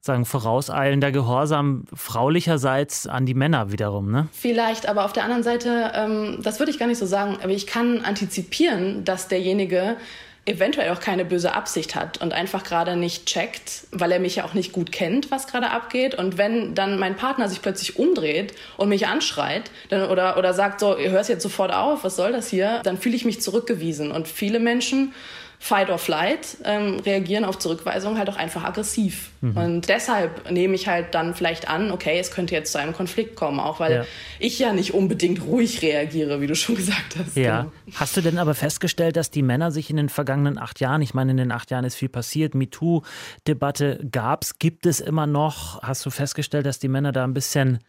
sagen, 0.08 0.26
vorauseilender 0.26 1.12
Gehorsam 1.12 1.86
fraulicherseits 1.94 3.08
an 3.08 3.26
die 3.26 3.34
Männer 3.34 3.72
wiederum, 3.72 4.10
ne? 4.10 4.28
Vielleicht, 4.32 4.88
aber 4.88 5.06
auf 5.06 5.14
der 5.14 5.24
anderen 5.24 5.44
Seite, 5.44 5.92
ähm, 5.94 6.40
das 6.42 6.60
würde 6.60 6.72
ich 6.72 6.80
gar 6.80 6.88
nicht 6.88 6.98
so 6.98 7.06
sagen, 7.06 7.38
aber 7.44 7.52
ich 7.52 7.68
kann 7.68 8.02
antizipieren, 8.02 9.04
dass 9.04 9.28
derjenige 9.28 9.98
eventuell 10.48 10.92
auch 10.92 11.00
keine 11.02 11.26
böse 11.26 11.54
Absicht 11.54 11.94
hat 11.96 12.22
und 12.22 12.34
einfach 12.34 12.64
gerade 12.64 12.96
nicht 12.96 13.26
checkt, 13.26 13.86
weil 13.92 14.12
er 14.12 14.20
mich 14.20 14.38
ja 14.38 14.46
auch 14.46 14.54
nicht 14.54 14.72
gut 14.72 14.92
kennt, 14.92 15.30
was 15.30 15.48
gerade 15.48 15.70
abgeht. 15.72 16.16
Und 16.16 16.38
wenn 16.38 16.74
dann 16.74 16.98
mein 16.98 17.18
Partner 17.18 17.50
sich 17.50 17.62
plötzlich 17.62 18.00
umdreht 18.00 18.54
und 18.78 18.88
mich 18.90 19.08
anschreit 19.08 19.70
dann, 19.90 20.10
oder, 20.10 20.38
oder 20.38 20.54
sagt 20.54 20.80
so, 20.80 20.98
ihr 20.98 21.12
hört 21.12 21.28
jetzt 21.28 21.44
sofort 21.44 21.74
auf, 21.74 22.04
was 22.04 22.16
soll 22.16 22.32
das 22.32 22.48
hier, 22.48 22.80
dann 22.84 22.98
fühle 22.98 23.16
ich 23.16 23.26
mich 23.26 23.42
zurückgewiesen. 23.42 24.12
Und 24.12 24.28
viele 24.30 24.60
Menschen 24.60 25.14
Fight 25.60 25.90
or 25.90 25.98
Flight, 25.98 26.58
ähm, 26.66 27.00
reagieren 27.00 27.44
auf 27.44 27.58
Zurückweisung 27.58 28.18
halt 28.18 28.30
auch 28.30 28.36
einfach 28.36 28.64
aggressiv. 28.64 29.32
Mhm. 29.42 29.58
Und 29.58 29.90
deshalb 29.90 30.52
nehme 30.52 30.76
ich 30.76 30.88
halt 30.88 31.16
dann 31.16 31.34
vielleicht 31.34 31.68
an, 31.68 31.92
okay, 31.92 32.20
es 32.20 32.30
könnte 32.32 32.54
jetzt 32.54 32.72
zu 32.72 32.78
einem 32.78 32.94
Konflikt 32.94 33.36
kommen, 33.36 33.60
auch 33.60 33.80
weil 33.80 33.94
ja. 33.94 34.06
ich 34.40 34.60
ja 34.60 34.72
nicht 34.72 34.94
unbedingt 34.94 35.44
ruhig 35.44 35.82
reagiere, 35.82 36.42
wie 36.42 36.48
du 36.48 36.56
schon 36.56 36.76
gesagt 36.78 37.16
hast. 37.18 37.36
Ja. 37.36 37.62
Genau. 37.62 37.72
Hast 37.96 38.16
du 38.16 38.22
denn 38.22 38.38
aber 38.38 38.54
festgestellt, 38.54 39.16
dass 39.16 39.32
die 39.32 39.42
Männer 39.42 39.72
sich 39.72 39.90
in 39.90 39.98
den 39.98 40.10
vergangenen 40.10 40.60
acht 40.60 40.80
Jahren, 40.80 41.02
ich 41.02 41.16
meine, 41.16 41.32
in 41.32 41.38
den 41.38 41.52
acht 41.52 41.72
Jahren 41.72 41.86
ist 41.86 41.96
viel 41.96 42.10
passiert, 42.10 42.54
MeToo-Debatte 42.54 44.00
gab 44.12 44.44
es, 44.44 44.60
gibt 44.60 44.86
es 44.86 45.00
immer 45.00 45.26
noch, 45.26 45.82
hast 45.82 46.06
du 46.06 46.12
festgestellt, 46.12 46.68
dass 46.68 46.78
die 46.78 46.88
Männer 46.88 47.12
da 47.12 47.24
ein 47.24 47.34
bisschen 47.34 47.80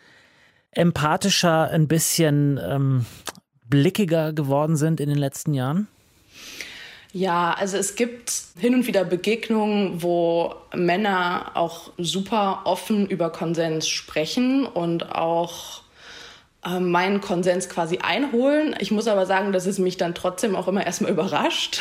empathischer, 0.71 1.71
ein 1.71 1.87
bisschen 1.87 2.59
ähm, 2.67 3.05
blickiger 3.67 4.33
geworden 4.33 4.77
sind 4.77 5.01
in 5.01 5.11
den 5.11 5.19
letzten 5.19 5.53
Jahren? 5.53 5.87
Ja, 7.13 7.55
also 7.55 7.77
es 7.77 7.95
gibt 7.95 8.33
hin 8.59 8.75
und 8.75 8.87
wieder 8.87 9.05
Begegnungen, 9.05 10.03
wo 10.03 10.55
Männer 10.75 11.53
auch 11.55 11.91
super 11.97 12.63
offen 12.65 13.07
über 13.07 13.31
Konsens 13.31 13.89
sprechen 13.89 14.67
und 14.67 15.11
auch 15.15 15.83
äh, 16.67 16.81
meinen 16.81 17.21
Konsens 17.21 17.69
quasi 17.69 17.99
einholen. 17.99 18.75
Ich 18.79 18.91
muss 18.91 19.09
aber 19.09 19.25
sagen, 19.25 19.53
dass 19.53 19.67
es 19.67 19.79
mich 19.79 19.97
dann 19.97 20.15
trotzdem 20.15 20.55
auch 20.55 20.69
immer 20.69 20.85
erstmal 20.85 21.11
überrascht. 21.13 21.81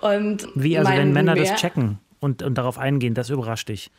und 0.00 0.48
Wie, 0.54 0.78
also 0.78 0.90
wenn 0.90 1.12
Männer 1.12 1.34
das 1.34 1.54
checken 1.56 1.98
und, 2.20 2.42
und 2.42 2.56
darauf 2.56 2.78
eingehen, 2.78 3.14
das 3.14 3.28
überrascht 3.28 3.68
dich? 3.68 3.90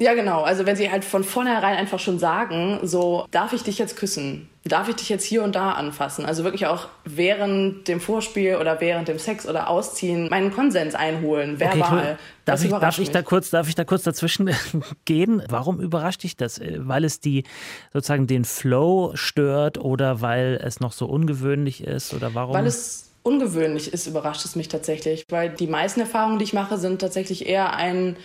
Ja, 0.00 0.14
genau. 0.14 0.42
Also 0.42 0.64
wenn 0.64 0.76
sie 0.76 0.90
halt 0.90 1.04
von 1.04 1.24
vornherein 1.24 1.76
einfach 1.76 1.98
schon 1.98 2.20
sagen, 2.20 2.78
so, 2.82 3.26
darf 3.32 3.52
ich 3.52 3.64
dich 3.64 3.78
jetzt 3.78 3.96
küssen? 3.96 4.48
Darf 4.64 4.88
ich 4.88 4.96
dich 4.96 5.08
jetzt 5.08 5.24
hier 5.24 5.42
und 5.42 5.56
da 5.56 5.72
anfassen? 5.72 6.24
Also 6.24 6.44
wirklich 6.44 6.66
auch 6.66 6.88
während 7.04 7.88
dem 7.88 8.00
Vorspiel 8.00 8.56
oder 8.56 8.80
während 8.80 9.08
dem 9.08 9.18
Sex 9.18 9.48
oder 9.48 9.68
Ausziehen 9.68 10.28
meinen 10.28 10.52
Konsens 10.52 10.94
einholen, 10.94 11.58
verbal. 11.58 11.98
Okay, 11.98 12.16
darf, 12.44 12.64
ich, 12.64 12.70
darf, 12.70 12.98
ich 12.98 13.10
da 13.10 13.22
kurz, 13.22 13.50
darf 13.50 13.68
ich 13.68 13.74
da 13.74 13.84
kurz 13.84 14.04
dazwischen 14.04 14.50
gehen? 15.04 15.42
Warum 15.48 15.80
überrascht 15.80 16.22
dich 16.22 16.36
das? 16.36 16.60
Weil 16.60 17.04
es 17.04 17.18
die 17.18 17.44
sozusagen 17.92 18.28
den 18.28 18.44
Flow 18.44 19.12
stört 19.14 19.78
oder 19.78 20.20
weil 20.20 20.60
es 20.62 20.78
noch 20.78 20.92
so 20.92 21.06
ungewöhnlich 21.06 21.82
ist 21.82 22.14
oder 22.14 22.34
warum? 22.34 22.54
Weil 22.54 22.66
es 22.66 23.10
ungewöhnlich 23.24 23.92
ist, 23.92 24.06
überrascht 24.06 24.44
es 24.44 24.54
mich 24.54 24.68
tatsächlich. 24.68 25.24
Weil 25.28 25.50
die 25.50 25.66
meisten 25.66 26.00
Erfahrungen, 26.00 26.38
die 26.38 26.44
ich 26.44 26.52
mache, 26.52 26.78
sind 26.78 27.00
tatsächlich 27.00 27.48
eher 27.48 27.74
ein 27.74 28.16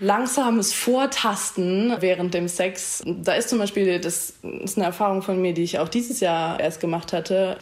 langsames 0.00 0.72
Vortasten 0.72 1.94
während 2.00 2.34
dem 2.34 2.48
Sex. 2.48 3.02
Da 3.06 3.34
ist 3.34 3.50
zum 3.50 3.58
Beispiel, 3.58 4.00
das 4.00 4.34
ist 4.42 4.76
eine 4.76 4.86
Erfahrung 4.86 5.22
von 5.22 5.40
mir, 5.40 5.54
die 5.54 5.62
ich 5.62 5.78
auch 5.78 5.88
dieses 5.88 6.20
Jahr 6.20 6.58
erst 6.58 6.80
gemacht 6.80 7.12
hatte, 7.12 7.58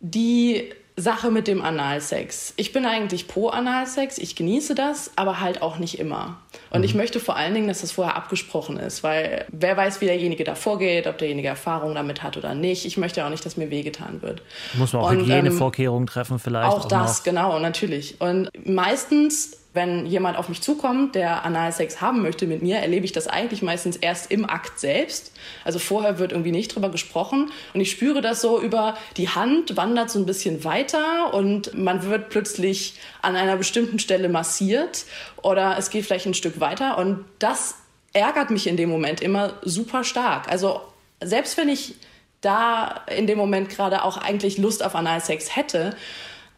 die 0.00 0.72
Sache 0.96 1.30
mit 1.30 1.48
dem 1.48 1.62
Analsex. 1.62 2.52
Ich 2.56 2.72
bin 2.72 2.84
eigentlich 2.84 3.26
pro 3.26 3.48
Analsex, 3.48 4.18
ich 4.18 4.36
genieße 4.36 4.74
das, 4.74 5.12
aber 5.16 5.40
halt 5.40 5.62
auch 5.62 5.78
nicht 5.78 5.98
immer. 5.98 6.36
Und 6.70 6.80
mhm. 6.80 6.84
ich 6.84 6.94
möchte 6.94 7.20
vor 7.20 7.36
allen 7.36 7.54
Dingen, 7.54 7.68
dass 7.68 7.80
das 7.80 7.92
vorher 7.92 8.16
abgesprochen 8.16 8.76
ist, 8.76 9.02
weil 9.02 9.46
wer 9.48 9.76
weiß, 9.76 10.00
wie 10.00 10.06
derjenige 10.06 10.44
da 10.44 10.54
vorgeht, 10.54 11.06
ob 11.06 11.18
derjenige 11.18 11.48
Erfahrung 11.48 11.94
damit 11.94 12.22
hat 12.22 12.36
oder 12.36 12.54
nicht. 12.54 12.84
Ich 12.84 12.96
möchte 12.96 13.24
auch 13.24 13.30
nicht, 13.30 13.44
dass 13.44 13.56
mir 13.56 13.70
wehgetan 13.70 14.22
wird. 14.22 14.42
Muss 14.74 14.92
man 14.92 15.02
auch 15.02 15.10
Und, 15.10 15.20
Hygienevorkehrungen 15.20 16.04
ähm, 16.04 16.12
treffen 16.12 16.38
vielleicht? 16.38 16.68
Auch, 16.68 16.84
auch 16.84 16.88
das, 16.88 17.18
noch. 17.18 17.24
genau, 17.24 17.58
natürlich. 17.58 18.20
Und 18.20 18.50
meistens 18.64 19.56
wenn 19.72 20.04
jemand 20.06 20.36
auf 20.36 20.48
mich 20.48 20.60
zukommt, 20.60 21.14
der 21.14 21.44
Analsex 21.44 22.00
haben 22.00 22.22
möchte 22.22 22.46
mit 22.46 22.60
mir, 22.62 22.78
erlebe 22.78 23.04
ich 23.04 23.12
das 23.12 23.28
eigentlich 23.28 23.62
meistens 23.62 23.96
erst 23.96 24.30
im 24.30 24.48
Akt 24.48 24.80
selbst. 24.80 25.32
Also 25.64 25.78
vorher 25.78 26.18
wird 26.18 26.32
irgendwie 26.32 26.50
nicht 26.50 26.74
drüber 26.74 26.88
gesprochen 26.88 27.52
und 27.72 27.80
ich 27.80 27.90
spüre 27.90 28.20
das 28.20 28.40
so 28.40 28.60
über 28.60 28.96
die 29.16 29.28
Hand, 29.28 29.76
wandert 29.76 30.10
so 30.10 30.18
ein 30.18 30.26
bisschen 30.26 30.64
weiter 30.64 31.32
und 31.34 31.72
man 31.78 32.04
wird 32.04 32.30
plötzlich 32.30 32.94
an 33.22 33.36
einer 33.36 33.56
bestimmten 33.56 34.00
Stelle 34.00 34.28
massiert 34.28 35.04
oder 35.42 35.76
es 35.78 35.90
geht 35.90 36.04
vielleicht 36.04 36.26
ein 36.26 36.34
Stück 36.34 36.58
weiter 36.58 36.98
und 36.98 37.24
das 37.38 37.76
ärgert 38.12 38.50
mich 38.50 38.66
in 38.66 38.76
dem 38.76 38.90
Moment 38.90 39.20
immer 39.20 39.54
super 39.62 40.02
stark. 40.02 40.48
Also 40.48 40.80
selbst 41.22 41.56
wenn 41.56 41.68
ich 41.68 41.94
da 42.40 43.04
in 43.14 43.26
dem 43.26 43.38
Moment 43.38 43.68
gerade 43.68 44.02
auch 44.02 44.16
eigentlich 44.16 44.58
Lust 44.58 44.84
auf 44.84 44.94
Analsex 44.94 45.54
hätte, 45.54 45.94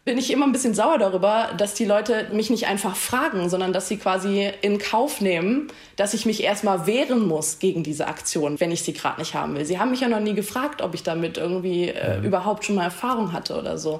bin 0.05 0.17
ich 0.17 0.31
immer 0.31 0.45
ein 0.45 0.51
bisschen 0.51 0.73
sauer 0.73 0.97
darüber, 0.97 1.51
dass 1.57 1.75
die 1.75 1.85
Leute 1.85 2.27
mich 2.33 2.49
nicht 2.49 2.67
einfach 2.67 2.95
fragen, 2.95 3.49
sondern 3.49 3.71
dass 3.71 3.87
sie 3.87 3.97
quasi 3.97 4.51
in 4.61 4.77
Kauf 4.77 5.21
nehmen, 5.21 5.67
dass 5.95 6.13
ich 6.13 6.25
mich 6.25 6.43
erstmal 6.43 6.85
wehren 6.85 7.25
muss 7.25 7.59
gegen 7.59 7.83
diese 7.83 8.07
Aktion, 8.07 8.59
wenn 8.59 8.71
ich 8.71 8.83
sie 8.83 8.91
gerade 8.91 9.21
nicht 9.21 9.33
haben 9.33 9.55
will. 9.55 9.63
Sie 9.63 9.79
haben 9.79 9.91
mich 9.91 10.01
ja 10.01 10.09
noch 10.09 10.19
nie 10.19 10.33
gefragt, 10.33 10.81
ob 10.81 10.93
ich 10.93 11.03
damit 11.03 11.37
irgendwie 11.37 11.87
äh, 11.87 12.17
mhm. 12.17 12.25
überhaupt 12.25 12.65
schon 12.65 12.75
mal 12.75 12.83
Erfahrung 12.83 13.31
hatte 13.31 13.57
oder 13.57 13.77
so. 13.77 13.99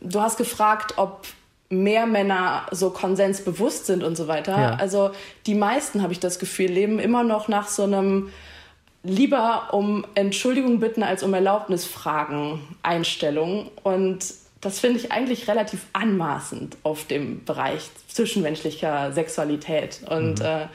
Du 0.00 0.20
hast 0.20 0.38
gefragt, 0.38 0.94
ob 0.96 1.26
mehr 1.70 2.06
Männer 2.06 2.66
so 2.70 2.90
konsensbewusst 2.90 3.86
sind 3.86 4.04
und 4.04 4.16
so 4.16 4.28
weiter. 4.28 4.56
Ja. 4.56 4.74
Also 4.74 5.10
die 5.46 5.54
meisten, 5.54 6.02
habe 6.02 6.12
ich 6.12 6.20
das 6.20 6.38
Gefühl, 6.38 6.70
leben 6.70 7.00
immer 7.00 7.24
noch 7.24 7.48
nach 7.48 7.66
so 7.66 7.82
einem 7.82 8.30
lieber 9.02 9.70
um 9.72 10.06
Entschuldigung 10.14 10.78
bitten 10.78 11.02
als 11.02 11.24
um 11.24 11.34
Erlaubnis 11.34 11.84
fragen 11.84 12.60
Einstellung. 12.82 13.70
Und 13.82 14.41
das 14.62 14.78
finde 14.78 15.00
ich 15.00 15.12
eigentlich 15.12 15.48
relativ 15.48 15.86
anmaßend 15.92 16.78
auf 16.84 17.04
dem 17.04 17.44
Bereich 17.44 17.90
zwischenmenschlicher 18.08 19.12
Sexualität. 19.12 20.00
Und 20.08 20.38
mhm. 20.38 20.44
äh, 20.44 20.66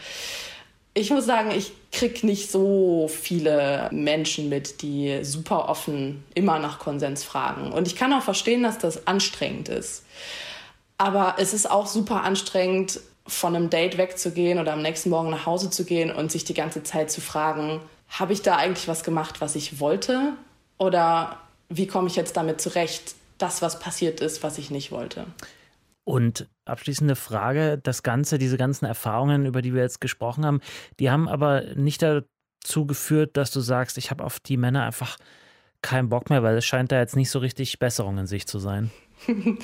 ich 0.94 1.10
muss 1.10 1.25
sagen, 1.25 1.51
ich 1.51 1.72
kriege 1.91 2.27
nicht 2.27 2.51
so 2.51 3.08
viele 3.08 3.88
Menschen 3.91 4.50
mit, 4.50 4.82
die 4.82 5.24
super 5.24 5.70
offen 5.70 6.24
immer 6.36 6.60
nach 6.60 6.79
Konsens 6.79 7.24
fragen. 7.24 7.72
Und 7.72 7.88
ich 7.88 7.96
kann 7.96 8.12
auch 8.13 8.24
verstehen, 8.24 8.62
dass 8.62 8.77
das 8.77 9.08
anstrengend 9.08 9.70
ist. 9.70 10.03
Aber 10.98 11.36
es 11.38 11.53
ist 11.53 11.72
auch 11.72 11.88
super 11.88 12.24
anstrengend, 12.24 13.00
von 13.25 13.56
einem 13.56 13.70
Date 13.70 13.98
wegzugehen 13.98 14.58
oder 14.58 14.74
am 14.74 14.82
nächsten 14.82 15.10
Morgen 15.10 15.29
nach 15.29 15.46
Hause 15.46 15.70
zu 15.70 15.84
gehen 15.84 16.12
und 16.12 16.32
sich 16.32 16.46
die 16.46 16.53
ganze 16.53 16.84
Zeit 16.84 17.12
zu 17.12 17.22
fragen, 17.22 17.82
habe 18.10 18.34
ich 18.34 18.41
da 18.41 18.56
eigentlich 18.56 18.88
was 18.88 19.03
gemacht, 19.03 19.41
was 19.41 19.56
ich 19.56 19.79
wollte? 19.79 20.34
Oder 20.77 21.38
wie 21.70 21.88
komme 21.88 22.08
ich 22.08 22.15
jetzt 22.15 22.38
damit 22.38 22.62
zurecht, 22.62 23.15
das, 23.38 23.62
was 23.62 23.79
passiert 23.79 24.22
ist, 24.22 24.44
was 24.44 24.58
ich 24.58 24.72
nicht 24.72 24.91
wollte. 24.91 25.25
Und 26.03 26.48
abschließende 26.65 27.15
Frage, 27.15 27.77
das 27.84 28.01
Ganze, 28.01 28.38
diese 28.38 28.58
ganzen 28.58 28.86
Erfahrungen, 28.86 29.46
über 29.46 29.62
die 29.62 29.74
wir 29.74 29.82
jetzt 29.82 30.00
gesprochen 30.00 30.46
haben, 30.46 30.62
die 31.00 31.10
haben 31.10 31.27
aber 31.27 31.75
nicht 31.75 32.01
dazu 32.01 32.86
geführt, 32.86 33.36
dass 33.36 33.51
du 33.51 33.60
sagst, 33.60 33.98
ich 33.98 34.10
habe 34.10 34.24
auf 34.24 34.39
die 34.39 34.56
Männer 34.56 34.86
einfach 34.86 35.17
keinen 35.82 36.10
Bock 36.10 36.29
mehr, 36.29 36.44
weil 36.44 36.58
es 36.58 36.65
scheint 36.65 36.91
da 36.91 37.00
jetzt 37.00 37.15
nicht 37.15 37.29
so 37.29 37.39
richtig 37.39 37.77
Besserung 37.79 38.17
in 38.17 38.27
sich 38.27 38.48
zu 38.48 38.60
sein. 38.60 38.89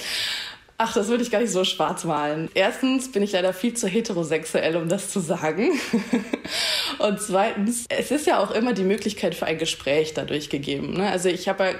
Ach, 0.78 0.94
das 0.94 1.08
würde 1.08 1.24
ich 1.24 1.32
gar 1.32 1.40
nicht 1.40 1.52
so 1.52 1.64
schwarz 1.64 2.04
malen. 2.04 2.50
Erstens 2.56 3.12
bin 3.12 3.24
ich 3.24 3.32
leider 3.32 3.54
viel 3.54 3.74
zu 3.74 3.88
heterosexuell, 3.88 4.76
um 4.76 4.90
das 4.90 5.12
zu 5.12 5.22
sagen. 5.22 5.70
Und 7.00 7.22
zweitens, 7.22 7.86
es 7.90 8.12
ist 8.12 8.28
ja 8.28 8.40
auch 8.40 8.52
immer 8.52 8.74
die 8.74 8.84
Möglichkeit 8.84 9.36
für 9.36 9.46
ein 9.46 9.58
Gespräch 9.58 10.14
dadurch 10.14 10.50
gegeben. 10.50 10.94
Ne? 10.94 11.10
Also 11.10 11.30
ich 11.30 11.48
habe 11.48 11.64
ja 11.64 11.74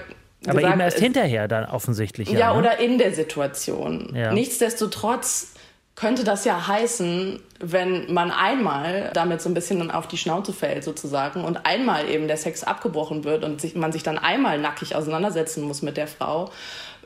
aber 0.46 0.58
gesagt, 0.58 0.74
eben 0.74 0.80
erst 0.80 0.98
hinterher 0.98 1.48
dann 1.48 1.64
offensichtlich. 1.66 2.28
Ja, 2.30 2.38
ja 2.38 2.52
ne? 2.52 2.58
oder 2.58 2.78
in 2.78 2.98
der 2.98 3.14
Situation. 3.14 4.12
Ja. 4.14 4.32
Nichtsdestotrotz 4.32 5.54
könnte 5.94 6.24
das 6.24 6.44
ja 6.44 6.66
heißen, 6.66 7.40
wenn 7.60 8.12
man 8.12 8.30
einmal 8.30 9.10
damit 9.14 9.40
so 9.40 9.48
ein 9.48 9.54
bisschen 9.54 9.90
auf 9.90 10.08
die 10.08 10.16
Schnauze 10.16 10.52
fällt 10.52 10.82
sozusagen 10.82 11.44
und 11.44 11.66
einmal 11.66 12.08
eben 12.08 12.26
der 12.26 12.36
Sex 12.36 12.64
abgebrochen 12.64 13.24
wird 13.24 13.44
und 13.44 13.60
sich, 13.60 13.74
man 13.76 13.92
sich 13.92 14.02
dann 14.02 14.18
einmal 14.18 14.58
nackig 14.58 14.96
auseinandersetzen 14.96 15.62
muss 15.62 15.82
mit 15.82 15.96
der 15.96 16.08
Frau, 16.08 16.50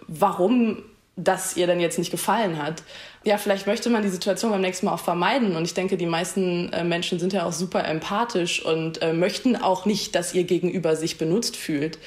warum 0.07 0.83
das 1.17 1.57
ihr 1.57 1.67
dann 1.67 1.81
jetzt 1.81 1.99
nicht 1.99 2.11
gefallen 2.11 2.63
hat. 2.63 2.83
Ja, 3.25 3.37
vielleicht 3.37 3.67
möchte 3.67 3.91
man 3.91 4.03
die 4.03 4.09
Situation 4.09 4.53
beim 4.53 4.61
nächsten 4.61 4.87
Mal 4.87 4.95
auch 4.95 5.01
vermeiden. 5.01 5.57
Und 5.57 5.65
ich 5.65 5.75
denke, 5.75 5.97
die 5.97 6.07
meisten 6.07 6.73
äh, 6.73 6.85
Menschen 6.85 7.19
sind 7.19 7.33
ja 7.33 7.45
auch 7.45 7.53
super 7.53 7.85
empathisch 7.85 8.65
und 8.65 9.03
äh, 9.03 9.13
möchten 9.13 9.57
auch 9.57 9.85
nicht, 9.85 10.15
dass 10.15 10.33
ihr 10.33 10.45
Gegenüber 10.45 10.95
sich 10.95 11.19
benutzt 11.19 11.57
fühlt. 11.57 11.99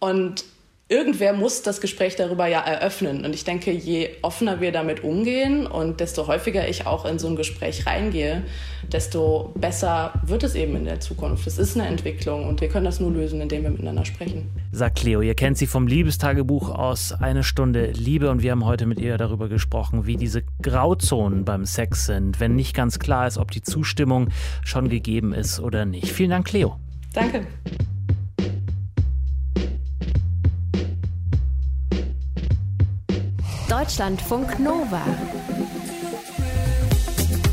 Und 0.00 0.44
irgendwer 0.88 1.34
muss 1.34 1.62
das 1.62 1.80
Gespräch 1.80 2.16
darüber 2.16 2.46
ja 2.46 2.60
eröffnen. 2.60 3.24
Und 3.24 3.34
ich 3.34 3.44
denke, 3.44 3.70
je 3.70 4.10
offener 4.22 4.60
wir 4.60 4.72
damit 4.72 5.04
umgehen 5.04 5.66
und 5.66 6.00
desto 6.00 6.26
häufiger 6.26 6.66
ich 6.66 6.86
auch 6.86 7.04
in 7.04 7.18
so 7.18 7.28
ein 7.28 7.36
Gespräch 7.36 7.86
reingehe, 7.86 8.42
desto 8.90 9.52
besser 9.54 10.14
wird 10.24 10.44
es 10.44 10.54
eben 10.54 10.76
in 10.76 10.86
der 10.86 11.00
Zukunft. 11.00 11.46
Es 11.46 11.58
ist 11.58 11.76
eine 11.76 11.86
Entwicklung 11.86 12.48
und 12.48 12.62
wir 12.62 12.68
können 12.68 12.86
das 12.86 13.00
nur 13.00 13.10
lösen, 13.10 13.40
indem 13.40 13.64
wir 13.64 13.70
miteinander 13.70 14.06
sprechen. 14.06 14.48
Sagt 14.72 14.98
Cleo, 14.98 15.20
ihr 15.20 15.34
kennt 15.34 15.58
sie 15.58 15.66
vom 15.66 15.86
Liebestagebuch 15.86 16.70
aus 16.70 17.12
Eine 17.12 17.44
Stunde 17.44 17.90
Liebe 17.90 18.30
und 18.30 18.42
wir 18.42 18.52
haben 18.52 18.64
heute 18.64 18.86
mit 18.86 18.98
ihr 18.98 19.18
darüber 19.18 19.48
gesprochen, 19.48 20.06
wie 20.06 20.16
diese 20.16 20.42
Grauzonen 20.62 21.44
beim 21.44 21.66
Sex 21.66 22.06
sind, 22.06 22.40
wenn 22.40 22.54
nicht 22.54 22.74
ganz 22.74 22.98
klar 22.98 23.26
ist, 23.26 23.36
ob 23.36 23.50
die 23.50 23.62
Zustimmung 23.62 24.28
schon 24.64 24.88
gegeben 24.88 25.34
ist 25.34 25.60
oder 25.60 25.84
nicht. 25.84 26.10
Vielen 26.10 26.30
Dank, 26.30 26.46
Cleo. 26.46 26.78
Danke. 27.12 27.46
Deutschlandfunk 33.68 34.58
Nova. 34.60 35.02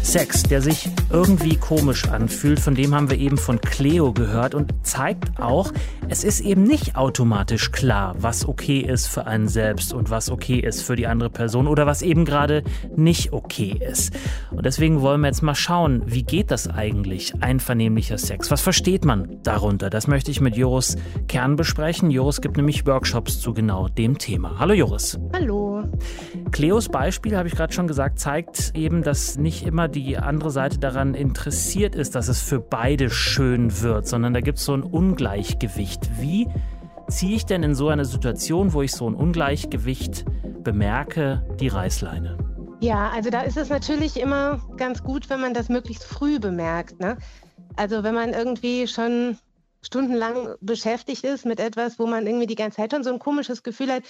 Sex, 0.01 0.43
der 0.43 0.61
sich 0.61 0.87
irgendwie 1.11 1.57
komisch 1.57 2.07
anfühlt, 2.07 2.61
von 2.61 2.73
dem 2.73 2.95
haben 2.95 3.09
wir 3.09 3.17
eben 3.17 3.37
von 3.37 3.59
Cleo 3.59 4.13
gehört 4.13 4.55
und 4.55 4.73
zeigt 4.83 5.41
auch, 5.41 5.73
es 6.07 6.23
ist 6.23 6.39
eben 6.39 6.63
nicht 6.63 6.95
automatisch 6.95 7.71
klar, 7.71 8.15
was 8.17 8.47
okay 8.47 8.79
ist 8.79 9.07
für 9.07 9.27
einen 9.27 9.49
selbst 9.49 9.93
und 9.93 10.09
was 10.09 10.29
okay 10.29 10.59
ist 10.59 10.83
für 10.83 10.95
die 10.95 11.07
andere 11.07 11.29
Person 11.29 11.67
oder 11.67 11.85
was 11.85 12.01
eben 12.01 12.23
gerade 12.23 12.63
nicht 12.95 13.33
okay 13.33 13.75
ist. 13.77 14.13
Und 14.51 14.65
deswegen 14.65 15.01
wollen 15.01 15.19
wir 15.19 15.27
jetzt 15.27 15.43
mal 15.43 15.53
schauen, 15.53 16.03
wie 16.05 16.23
geht 16.23 16.49
das 16.49 16.69
eigentlich, 16.69 17.33
einvernehmlicher 17.41 18.17
Sex? 18.17 18.51
Was 18.51 18.61
versteht 18.61 19.03
man 19.03 19.43
darunter? 19.43 19.89
Das 19.89 20.07
möchte 20.07 20.31
ich 20.31 20.39
mit 20.39 20.55
Joris 20.55 20.95
Kern 21.27 21.57
besprechen. 21.57 22.09
Joris 22.09 22.39
gibt 22.39 22.55
nämlich 22.55 22.85
Workshops 22.85 23.41
zu 23.41 23.53
genau 23.53 23.89
dem 23.89 24.17
Thema. 24.17 24.59
Hallo 24.59 24.73
Joris. 24.73 25.19
Hallo. 25.33 25.54
Cleos 26.51 26.89
Beispiel, 26.89 27.35
habe 27.35 27.47
ich 27.47 27.55
gerade 27.55 27.73
schon 27.73 27.87
gesagt, 27.87 28.19
zeigt 28.19 28.71
eben, 28.75 29.03
dass 29.03 29.37
nicht 29.37 29.65
immer 29.65 29.87
die 29.87 30.17
andere 30.17 30.51
Seite 30.51 30.79
daran 30.79 31.13
interessiert 31.13 31.95
ist, 31.95 32.15
dass 32.15 32.27
es 32.27 32.41
für 32.41 32.59
beide 32.59 33.09
schön 33.09 33.81
wird, 33.81 34.07
sondern 34.07 34.33
da 34.33 34.41
gibt 34.41 34.59
es 34.59 34.65
so 34.65 34.73
ein 34.73 34.83
Ungleichgewicht. 34.83 36.09
Wie 36.19 36.47
ziehe 37.09 37.35
ich 37.35 37.45
denn 37.45 37.63
in 37.63 37.75
so 37.75 37.89
einer 37.89 38.05
Situation, 38.05 38.73
wo 38.73 38.81
ich 38.81 38.91
so 38.91 39.09
ein 39.09 39.15
Ungleichgewicht 39.15 40.25
bemerke, 40.63 41.45
die 41.59 41.67
Reißleine? 41.67 42.37
Ja, 42.79 43.09
also 43.09 43.29
da 43.29 43.41
ist 43.41 43.57
es 43.57 43.69
natürlich 43.69 44.19
immer 44.19 44.61
ganz 44.77 45.03
gut, 45.03 45.29
wenn 45.29 45.41
man 45.41 45.53
das 45.53 45.69
möglichst 45.69 46.03
früh 46.03 46.39
bemerkt. 46.39 46.99
Ne? 46.99 47.17
Also 47.75 48.03
wenn 48.03 48.15
man 48.15 48.33
irgendwie 48.33 48.87
schon 48.87 49.37
stundenlang 49.81 50.55
beschäftigt 50.61 51.23
ist 51.23 51.45
mit 51.45 51.59
etwas, 51.59 51.99
wo 51.99 52.07
man 52.07 52.25
irgendwie 52.25 52.47
die 52.47 52.55
ganze 52.55 52.77
Zeit 52.77 52.91
schon 52.91 53.03
so 53.03 53.11
ein 53.11 53.19
komisches 53.19 53.63
Gefühl 53.63 53.91
hat, 53.91 54.03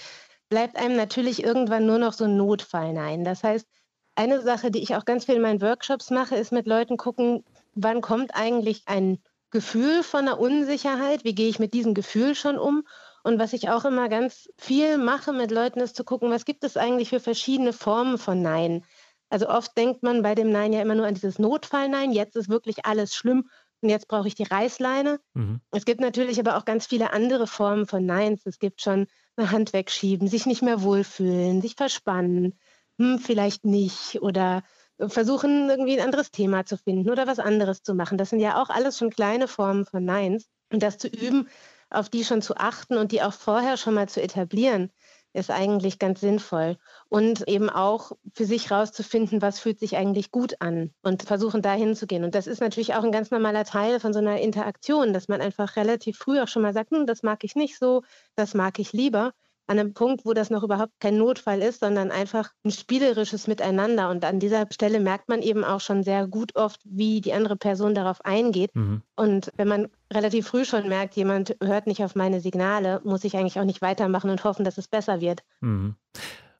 bleibt 0.48 0.76
einem 0.76 0.96
natürlich 0.96 1.42
irgendwann 1.42 1.86
nur 1.86 1.98
noch 1.98 2.12
so 2.12 2.24
ein 2.24 2.36
Notfall 2.36 2.92
nein. 2.92 3.24
Das 3.24 3.42
heißt, 3.42 3.66
eine 4.14 4.40
Sache, 4.40 4.70
die 4.70 4.82
ich 4.82 4.94
auch 4.96 5.04
ganz 5.04 5.26
viel 5.26 5.36
in 5.36 5.42
meinen 5.42 5.60
Workshops 5.60 6.10
mache, 6.10 6.36
ist 6.36 6.52
mit 6.52 6.66
Leuten 6.66 6.96
gucken, 6.96 7.44
wann 7.74 8.00
kommt 8.00 8.34
eigentlich 8.34 8.82
ein 8.86 9.18
Gefühl 9.50 10.02
von 10.02 10.20
einer 10.20 10.40
Unsicherheit, 10.40 11.24
wie 11.24 11.34
gehe 11.34 11.48
ich 11.48 11.58
mit 11.58 11.74
diesem 11.74 11.94
Gefühl 11.94 12.34
schon 12.34 12.58
um? 12.58 12.84
Und 13.22 13.38
was 13.38 13.52
ich 13.52 13.68
auch 13.68 13.84
immer 13.84 14.08
ganz 14.08 14.48
viel 14.56 14.98
mache 14.98 15.32
mit 15.32 15.50
Leuten, 15.50 15.80
ist 15.80 15.96
zu 15.96 16.04
gucken, 16.04 16.30
was 16.30 16.44
gibt 16.44 16.64
es 16.64 16.76
eigentlich 16.76 17.10
für 17.10 17.20
verschiedene 17.20 17.72
Formen 17.72 18.18
von 18.18 18.40
Nein. 18.40 18.84
Also 19.28 19.48
oft 19.48 19.76
denkt 19.76 20.02
man 20.02 20.22
bei 20.22 20.34
dem 20.34 20.50
Nein 20.50 20.72
ja 20.72 20.80
immer 20.80 20.94
nur 20.94 21.06
an 21.06 21.14
dieses 21.14 21.38
Notfall-Nein, 21.38 22.12
jetzt 22.12 22.36
ist 22.36 22.48
wirklich 22.48 22.86
alles 22.86 23.14
schlimm 23.14 23.50
und 23.80 23.88
jetzt 23.88 24.08
brauche 24.08 24.28
ich 24.28 24.34
die 24.34 24.44
Reißleine. 24.44 25.18
Mhm. 25.34 25.60
Es 25.72 25.84
gibt 25.84 26.00
natürlich 26.00 26.38
aber 26.38 26.56
auch 26.56 26.64
ganz 26.64 26.86
viele 26.86 27.12
andere 27.12 27.46
Formen 27.46 27.86
von 27.86 28.06
Neins. 28.06 28.46
Es 28.46 28.58
gibt 28.58 28.80
schon 28.80 29.08
eine 29.36 29.50
Hand 29.50 29.72
wegschieben, 29.72 30.28
sich 30.28 30.46
nicht 30.46 30.62
mehr 30.62 30.82
wohlfühlen, 30.82 31.60
sich 31.62 31.74
verspannen, 31.76 32.58
hm, 32.98 33.18
vielleicht 33.18 33.64
nicht 33.64 34.22
oder 34.22 34.62
versuchen 34.98 35.68
irgendwie 35.68 35.98
ein 35.98 36.04
anderes 36.04 36.30
Thema 36.30 36.64
zu 36.64 36.78
finden 36.78 37.10
oder 37.10 37.26
was 37.26 37.38
anderes 37.38 37.82
zu 37.82 37.94
machen. 37.94 38.18
Das 38.18 38.30
sind 38.30 38.40
ja 38.40 38.62
auch 38.62 38.70
alles 38.70 38.98
schon 38.98 39.10
kleine 39.10 39.48
Formen 39.48 39.84
von 39.84 40.04
Neins. 40.04 40.46
Und 40.72 40.82
das 40.82 40.98
zu 40.98 41.08
üben, 41.08 41.48
auf 41.90 42.08
die 42.08 42.24
schon 42.24 42.42
zu 42.42 42.56
achten 42.56 42.96
und 42.96 43.12
die 43.12 43.22
auch 43.22 43.32
vorher 43.32 43.76
schon 43.76 43.94
mal 43.94 44.08
zu 44.08 44.20
etablieren, 44.22 44.90
ist 45.36 45.50
eigentlich 45.50 45.98
ganz 45.98 46.20
sinnvoll. 46.20 46.76
Und 47.08 47.46
eben 47.48 47.70
auch 47.70 48.12
für 48.34 48.44
sich 48.44 48.70
rauszufinden, 48.70 49.42
was 49.42 49.60
fühlt 49.60 49.78
sich 49.78 49.96
eigentlich 49.96 50.30
gut 50.30 50.56
an 50.60 50.92
und 51.02 51.22
versuchen 51.22 51.62
dahin 51.62 51.94
zu 51.94 52.06
gehen. 52.06 52.24
Und 52.24 52.34
das 52.34 52.46
ist 52.46 52.60
natürlich 52.60 52.94
auch 52.94 53.04
ein 53.04 53.12
ganz 53.12 53.30
normaler 53.30 53.64
Teil 53.64 54.00
von 54.00 54.12
so 54.12 54.18
einer 54.18 54.40
Interaktion, 54.40 55.12
dass 55.12 55.28
man 55.28 55.40
einfach 55.40 55.76
relativ 55.76 56.18
früh 56.18 56.40
auch 56.40 56.48
schon 56.48 56.62
mal 56.62 56.72
sagt, 56.72 56.90
hm, 56.90 57.06
das 57.06 57.22
mag 57.22 57.44
ich 57.44 57.54
nicht 57.54 57.78
so, 57.78 58.02
das 58.34 58.54
mag 58.54 58.78
ich 58.78 58.92
lieber 58.92 59.32
an 59.66 59.78
einem 59.78 59.94
Punkt, 59.94 60.24
wo 60.24 60.32
das 60.32 60.50
noch 60.50 60.62
überhaupt 60.62 60.92
kein 61.00 61.18
Notfall 61.18 61.60
ist, 61.60 61.80
sondern 61.80 62.10
einfach 62.10 62.50
ein 62.64 62.70
spielerisches 62.70 63.46
Miteinander. 63.46 64.10
Und 64.10 64.24
an 64.24 64.38
dieser 64.38 64.66
Stelle 64.72 65.00
merkt 65.00 65.28
man 65.28 65.42
eben 65.42 65.64
auch 65.64 65.80
schon 65.80 66.02
sehr 66.02 66.26
gut 66.26 66.54
oft, 66.56 66.80
wie 66.84 67.20
die 67.20 67.32
andere 67.32 67.56
Person 67.56 67.94
darauf 67.94 68.24
eingeht. 68.24 68.74
Mhm. 68.74 69.02
Und 69.16 69.52
wenn 69.56 69.68
man 69.68 69.88
relativ 70.12 70.48
früh 70.48 70.64
schon 70.64 70.88
merkt, 70.88 71.16
jemand 71.16 71.56
hört 71.62 71.86
nicht 71.86 72.02
auf 72.04 72.14
meine 72.14 72.40
Signale, 72.40 73.00
muss 73.04 73.24
ich 73.24 73.36
eigentlich 73.36 73.58
auch 73.58 73.64
nicht 73.64 73.82
weitermachen 73.82 74.30
und 74.30 74.44
hoffen, 74.44 74.64
dass 74.64 74.78
es 74.78 74.88
besser 74.88 75.20
wird. 75.20 75.42
Mhm. 75.60 75.96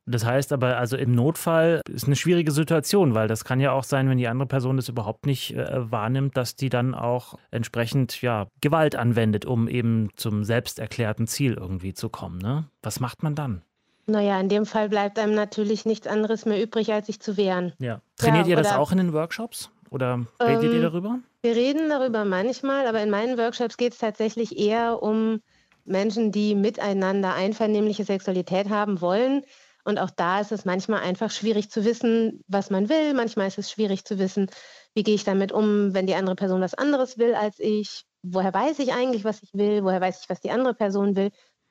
Das 0.07 0.25
heißt 0.25 0.53
aber, 0.53 0.77
also 0.77 0.97
im 0.97 1.15
Notfall 1.15 1.81
ist 1.89 2.07
eine 2.07 2.15
schwierige 2.15 2.53
Situation, 2.53 3.15
weil 3.15 3.27
das 3.27 3.45
kann 3.45 3.59
ja 3.59 3.73
auch 3.73 3.83
sein, 3.83 4.09
wenn 4.09 4.19
die 4.19 4.29
andere 4.29 4.47
Person 4.47 4.77
das 4.77 4.89
überhaupt 4.89 5.27
nicht 5.27 5.55
äh, 5.55 5.91
wahrnimmt, 5.91 6.37
dass 6.37 6.55
die 6.55 6.69
dann 6.69 6.95
auch 6.95 7.35
entsprechend 7.51 8.23
ja, 8.23 8.47
Gewalt 8.61 8.95
anwendet, 8.95 9.45
um 9.45 9.67
eben 9.67 10.11
zum 10.15 10.45
selbsterklärten 10.45 11.27
Ziel 11.27 11.55
irgendwie 11.55 11.93
zu 11.93 12.09
kommen. 12.09 12.39
Ne? 12.39 12.67
Was 12.83 13.01
macht 13.01 13.25
man 13.25 13.35
dann? 13.35 13.63
Naja, 14.07 14.39
in 14.39 14.49
dem 14.49 14.67
Fall 14.67 14.89
bleibt 14.89 15.19
einem 15.19 15.35
natürlich 15.35 15.85
nichts 15.85 16.07
anderes 16.07 16.47
mehr 16.47 16.63
übrig, 16.63 16.93
als 16.93 17.07
sich 17.07 17.21
zu 17.21 17.37
wehren. 17.37 17.73
Ja. 17.81 18.01
Trainiert 18.17 18.47
ja, 18.47 18.51
ihr 18.51 18.63
das 18.63 18.73
auch 18.73 18.93
in 18.93 18.99
den 18.99 19.13
Workshops? 19.13 19.71
Oder 19.91 20.27
redet 20.41 20.65
ähm, 20.65 20.73
ihr 20.73 20.83
darüber? 20.83 21.19
Wir 21.43 21.57
reden 21.57 21.89
darüber 21.89 22.25
manchmal, 22.25 22.87
aber 22.87 23.03
in 23.03 23.11
meinen 23.11 23.39
Workshops 23.39 23.77
geht 23.77 23.95
es 23.95 23.99
tatsächlich 23.99 24.57
eher 24.57 25.03
um 25.03 25.41
Menschen, 25.85 26.31
die 26.31 26.55
miteinander 26.55 27.35
einvernehmliche 27.35 28.05
Sexualität 28.05 28.69
haben 28.69 29.01
wollen 29.01 29.43
und 29.87 29.99
auch 29.99 30.11
da 30.11 30.41
ist 30.41 30.51
es 30.51 30.65
manchmal 30.65 31.01
einfach 31.01 31.31
schwierig 31.31 31.71
zu 31.71 31.85
wissen, 31.85 32.43
was 32.49 32.71
man 32.71 32.89
will. 32.89 33.15
Manchmal 33.15 33.47
ist 33.47 33.59
es 33.59 33.71
schwierig 33.71 34.05
zu 34.05 34.19
wissen, 34.19 34.51
wie 34.95 35.05
gehe 35.05 35.15
ich 35.15 35.23
damit 35.25 35.53
um, 35.53 35.95
wenn 35.95 36.07
die 36.07 36.17
andere 36.17 36.35
Person 36.35 36.61
was 36.61 36.75
anderes 36.75 37.19
will 37.19 37.35
als 37.37 37.61
ich. 37.61 38.05
Woher 38.23 38.53
weiß 38.53 38.81
ich 38.81 38.93
eigentlich, 38.93 39.23
was 39.23 39.43
ich 39.45 39.55
will? 39.55 39.85
Woher 39.85 40.01
weiß 40.01 40.23
ich, 40.23 40.29
was 40.29 40.41
die 40.41 40.51
andere 40.51 40.75
Person 40.75 41.15
will? 41.15 41.31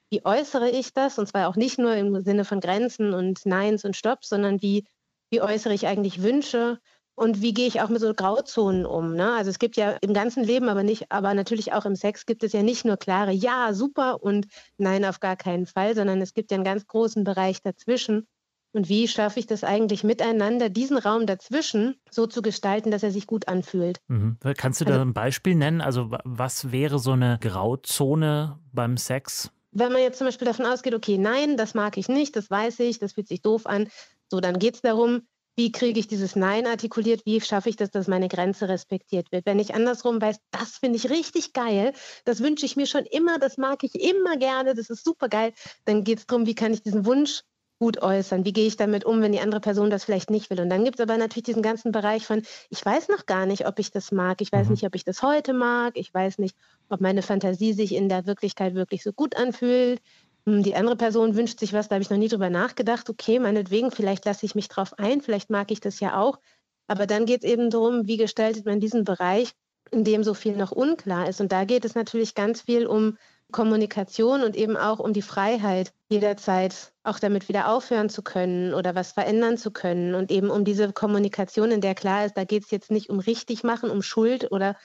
Wie 0.09 0.23
äußere 0.25 0.69
ich 0.69 0.93
das? 0.93 1.19
Und 1.19 1.27
zwar 1.27 1.49
auch 1.49 1.57
nicht 1.57 1.77
nur 1.77 1.93
im 1.95 2.21
Sinne 2.21 2.45
von 2.45 2.61
Grenzen 2.61 3.13
und 3.13 3.45
Neins 3.45 3.83
und 3.83 3.97
Stops, 3.97 4.29
sondern 4.29 4.61
wie, 4.61 4.85
wie 5.29 5.41
äußere 5.41 5.73
ich 5.73 5.85
eigentlich 5.87 6.23
Wünsche? 6.23 6.79
Und 7.15 7.41
wie 7.41 7.53
gehe 7.53 7.67
ich 7.67 7.81
auch 7.81 7.89
mit 7.89 8.01
so 8.01 8.13
Grauzonen 8.13 8.85
um? 8.85 9.15
Ne? 9.15 9.33
Also 9.33 9.49
es 9.49 9.59
gibt 9.59 9.77
ja 9.77 9.91
im 10.01 10.13
ganzen 10.13 10.43
Leben, 10.43 10.67
aber 10.67 10.83
nicht, 10.83 11.11
aber 11.11 11.33
natürlich 11.33 11.71
auch 11.71 11.85
im 11.85 11.95
Sex 11.95 12.25
gibt 12.25 12.43
es 12.43 12.51
ja 12.51 12.61
nicht 12.61 12.83
nur 12.83 12.97
klare 12.97 13.31
Ja, 13.31 13.73
super 13.73 14.21
und 14.21 14.47
Nein, 14.77 15.05
auf 15.05 15.19
gar 15.19 15.35
keinen 15.35 15.65
Fall, 15.65 15.95
sondern 15.95 16.21
es 16.21 16.33
gibt 16.33 16.51
ja 16.51 16.55
einen 16.55 16.63
ganz 16.63 16.87
großen 16.87 17.23
Bereich 17.23 17.61
dazwischen. 17.61 18.27
Und 18.73 18.89
wie 18.89 19.07
schaffe 19.07 19.39
ich 19.39 19.47
das 19.47 19.63
eigentlich 19.63 20.03
miteinander, 20.03 20.67
diesen 20.67 20.97
Raum 20.97 21.25
dazwischen 21.25 21.95
so 22.11 22.27
zu 22.27 22.41
gestalten, 22.41 22.91
dass 22.91 23.03
er 23.03 23.11
sich 23.11 23.25
gut 23.25 23.47
anfühlt? 23.47 23.99
Mhm. 24.09 24.37
Kannst 24.57 24.81
du 24.81 24.85
da 24.85 24.95
also, 24.95 25.05
ein 25.05 25.13
Beispiel 25.13 25.55
nennen? 25.55 25.79
Also 25.79 26.11
was 26.25 26.73
wäre 26.73 26.99
so 26.99 27.11
eine 27.11 27.37
Grauzone 27.39 28.59
beim 28.73 28.97
Sex? 28.97 29.49
Wenn 29.71 29.93
man 29.93 30.01
jetzt 30.01 30.17
zum 30.17 30.27
Beispiel 30.27 30.47
davon 30.47 30.65
ausgeht, 30.65 30.93
okay, 30.93 31.17
nein, 31.17 31.55
das 31.55 31.73
mag 31.73 31.97
ich 31.97 32.09
nicht, 32.09 32.35
das 32.35 32.49
weiß 32.49 32.79
ich, 32.81 32.99
das 32.99 33.13
fühlt 33.13 33.29
sich 33.29 33.41
doof 33.41 33.65
an, 33.65 33.87
so 34.29 34.41
dann 34.41 34.59
geht 34.59 34.75
es 34.75 34.81
darum, 34.81 35.21
wie 35.55 35.71
kriege 35.71 35.99
ich 35.99 36.07
dieses 36.07 36.35
Nein 36.35 36.67
artikuliert, 36.67 37.25
wie 37.25 37.39
schaffe 37.41 37.69
ich 37.69 37.75
das, 37.75 37.91
dass 37.91 38.07
meine 38.07 38.27
Grenze 38.27 38.67
respektiert 38.67 39.31
wird. 39.31 39.45
Wenn 39.45 39.59
ich 39.59 39.73
andersrum 39.73 40.21
weiß, 40.21 40.37
das 40.51 40.77
finde 40.77 40.97
ich 40.97 41.09
richtig 41.09 41.53
geil, 41.53 41.93
das 42.25 42.41
wünsche 42.41 42.65
ich 42.65 42.75
mir 42.75 42.87
schon 42.87 43.05
immer, 43.05 43.39
das 43.39 43.57
mag 43.57 43.83
ich 43.83 43.95
immer 43.95 44.37
gerne, 44.37 44.75
das 44.75 44.89
ist 44.89 45.03
super 45.03 45.29
geil, 45.29 45.53
dann 45.85 46.03
geht 46.03 46.19
es 46.19 46.27
darum, 46.27 46.45
wie 46.45 46.55
kann 46.55 46.73
ich 46.73 46.83
diesen 46.83 47.05
Wunsch 47.05 47.41
gut 47.77 48.01
äußern, 48.01 48.45
wie 48.45 48.53
gehe 48.53 48.67
ich 48.67 48.77
damit 48.77 49.03
um, 49.03 49.21
wenn 49.21 49.33
die 49.33 49.41
andere 49.41 49.59
Person 49.59 49.89
das 49.89 50.05
vielleicht 50.05 50.29
nicht 50.29 50.49
will. 50.49 50.61
Und 50.61 50.69
dann 50.69 50.85
gibt 50.85 50.99
es 50.99 51.03
aber 51.03 51.17
natürlich 51.17 51.43
diesen 51.43 51.61
ganzen 51.61 51.91
Bereich 51.91 52.25
von, 52.25 52.41
ich 52.69 52.85
weiß 52.85 53.09
noch 53.09 53.25
gar 53.25 53.45
nicht, 53.45 53.67
ob 53.67 53.79
ich 53.79 53.91
das 53.91 54.11
mag, 54.11 54.41
ich 54.41 54.51
weiß 54.51 54.67
mhm. 54.67 54.73
nicht, 54.73 54.85
ob 54.85 54.95
ich 54.95 55.03
das 55.03 55.21
heute 55.21 55.53
mag, 55.53 55.97
ich 55.97 56.13
weiß 56.13 56.37
nicht, 56.37 56.55
ob 56.89 57.01
meine 57.01 57.21
Fantasie 57.21 57.73
sich 57.73 57.93
in 57.93 58.07
der 58.07 58.25
Wirklichkeit 58.25 58.75
wirklich 58.75 59.03
so 59.03 59.11
gut 59.11 59.35
anfühlt, 59.35 60.01
die 60.45 60.75
andere 60.75 60.95
Person 60.95 61.35
wünscht 61.35 61.59
sich 61.59 61.73
was, 61.73 61.87
da 61.87 61.95
habe 61.95 62.03
ich 62.03 62.09
noch 62.09 62.17
nie 62.17 62.27
drüber 62.27 62.49
nachgedacht. 62.49 63.09
Okay, 63.09 63.39
meinetwegen, 63.39 63.91
vielleicht 63.91 64.25
lasse 64.25 64.45
ich 64.45 64.53
mich 64.53 64.67
drauf 64.67 64.93
ein, 64.99 65.21
vielleicht 65.21 65.49
mag 65.49 65.71
ich 65.71 65.79
das 65.79 65.99
ja 65.99 66.19
auch. 66.19 66.39
Aber 66.87 67.07
dann 67.07 67.25
geht 67.25 67.43
es 67.43 67.49
eben 67.49 67.71
darum, 67.71 68.07
wie 68.07 68.17
gestaltet 68.17 68.65
man 68.65 68.79
diesen 68.79 69.03
Bereich, 69.03 69.53
in 69.91 70.03
dem 70.03 70.23
so 70.23 70.35
viel 70.35 70.55
noch 70.55 70.71
unklar 70.71 71.27
ist. 71.27 71.41
Und 71.41 71.51
da 71.51 71.65
geht 71.65 71.83
es 71.83 71.95
natürlich 71.95 72.35
ganz 72.35 72.61
viel 72.61 72.85
um 72.85 73.17
Kommunikation 73.51 74.43
und 74.43 74.55
eben 74.55 74.77
auch 74.77 74.99
um 74.99 75.13
die 75.13 75.21
Freiheit, 75.21 75.93
jederzeit 76.09 76.93
auch 77.03 77.19
damit 77.19 77.47
wieder 77.49 77.71
aufhören 77.71 78.09
zu 78.09 78.21
können 78.21 78.73
oder 78.73 78.95
was 78.95 79.13
verändern 79.13 79.57
zu 79.57 79.71
können. 79.71 80.13
Und 80.13 80.31
eben 80.31 80.49
um 80.49 80.63
diese 80.63 80.91
Kommunikation, 80.93 81.71
in 81.71 81.81
der 81.81 81.95
klar 81.95 82.25
ist, 82.25 82.37
da 82.37 82.43
geht 82.43 82.65
es 82.65 82.71
jetzt 82.71 82.91
nicht 82.91 83.09
um 83.09 83.19
richtig 83.19 83.63
machen, 83.63 83.89
um 83.89 84.01
Schuld 84.01 84.51
oder 84.51 84.75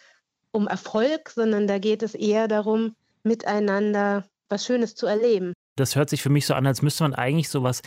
um 0.52 0.68
Erfolg, 0.68 1.30
sondern 1.30 1.66
da 1.66 1.78
geht 1.78 2.02
es 2.02 2.14
eher 2.14 2.48
darum, 2.48 2.96
miteinander 3.22 4.24
was 4.50 4.66
Schönes 4.66 4.94
zu 4.94 5.06
erleben. 5.06 5.52
Das 5.76 5.96
hört 5.96 6.10
sich 6.10 6.22
für 6.22 6.30
mich 6.30 6.46
so 6.46 6.54
an, 6.54 6.66
als 6.66 6.82
müsste 6.82 7.04
man 7.04 7.14
eigentlich 7.14 7.48
sowas 7.48 7.80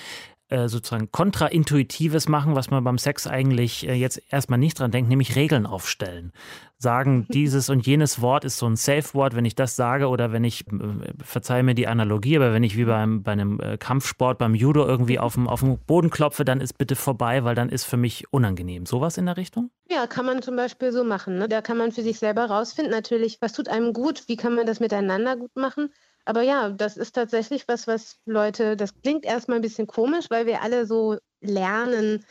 äh, 0.54 0.68
sozusagen 0.68 1.10
kontraintuitives 1.10 2.28
machen, 2.28 2.56
was 2.56 2.70
man 2.70 2.84
beim 2.84 3.00
Sex 3.00 3.26
eigentlich 3.26 3.88
äh, 3.88 3.94
jetzt 3.94 4.22
erstmal 4.30 4.60
nicht 4.60 4.78
dran 4.78 4.92
denkt, 4.92 5.10
nämlich 5.10 5.36
Regeln 5.36 5.66
aufstellen. 5.66 6.32
Sagen, 6.78 7.26
dieses 7.34 7.70
und 7.70 7.88
jenes 7.88 8.22
Wort 8.22 8.46
ist 8.46 8.58
so 8.58 8.68
ein 8.68 8.76
Safe-Wort, 8.76 9.36
wenn 9.36 9.46
ich 9.46 9.56
das 9.56 9.76
sage 9.76 10.10
oder 10.10 10.32
wenn 10.32 10.44
ich, 10.44 10.68
äh, 10.68 10.74
verzeih 11.24 11.64
mir 11.64 11.74
die 11.74 11.88
Analogie, 11.88 12.36
aber 12.36 12.54
wenn 12.54 12.64
ich 12.64 12.78
wie 12.78 12.86
beim, 12.86 13.24
bei 13.24 13.32
einem 13.32 13.60
Kampfsport, 13.80 14.38
beim 14.38 14.54
Judo 14.54 14.86
irgendwie 14.86 15.18
auf 15.18 15.34
dem, 15.34 15.48
auf 15.48 15.62
dem 15.62 15.80
Boden 15.80 16.12
klopfe, 16.12 16.46
dann 16.46 16.62
ist 16.62 16.78
bitte 16.78 16.96
vorbei, 16.96 17.44
weil 17.46 17.56
dann 17.56 17.70
ist 17.70 17.86
für 17.86 17.98
mich 17.98 18.32
unangenehm. 18.32 18.86
Sowas 18.86 19.18
in 19.18 19.26
der 19.26 19.38
Richtung? 19.38 19.72
Ja, 19.90 20.06
kann 20.06 20.26
man 20.26 20.44
zum 20.44 20.56
Beispiel 20.56 20.92
so 20.92 21.04
machen. 21.04 21.40
Ne? 21.40 21.48
Da 21.48 21.62
kann 21.62 21.78
man 21.78 21.92
für 21.92 22.04
sich 22.04 22.20
selber 22.20 22.46
rausfinden, 22.46 22.94
natürlich, 22.94 23.38
was 23.42 23.54
tut 23.54 23.70
einem 23.70 23.92
gut, 23.92 24.28
wie 24.28 24.36
kann 24.36 24.54
man 24.54 24.68
das 24.68 24.80
miteinander 24.80 25.36
gut 25.36 25.56
machen. 25.56 25.90
Aber 26.26 26.42
ja, 26.42 26.70
das 26.70 26.98
ist 26.98 27.14
tatsächlich 27.14 27.68
was, 27.68 27.88
was 27.88 28.20
Leute, 28.26 28.78
das 28.78 28.92
klingt 29.02 29.26
erstmal 29.26 29.58
ein 29.58 29.62
bisschen 29.62 29.88
komisch, 29.88 30.26
weil 30.30 30.46
wir 30.46 30.62
alle 30.62 30.86
so 30.86 31.18
lernen, 31.42 32.24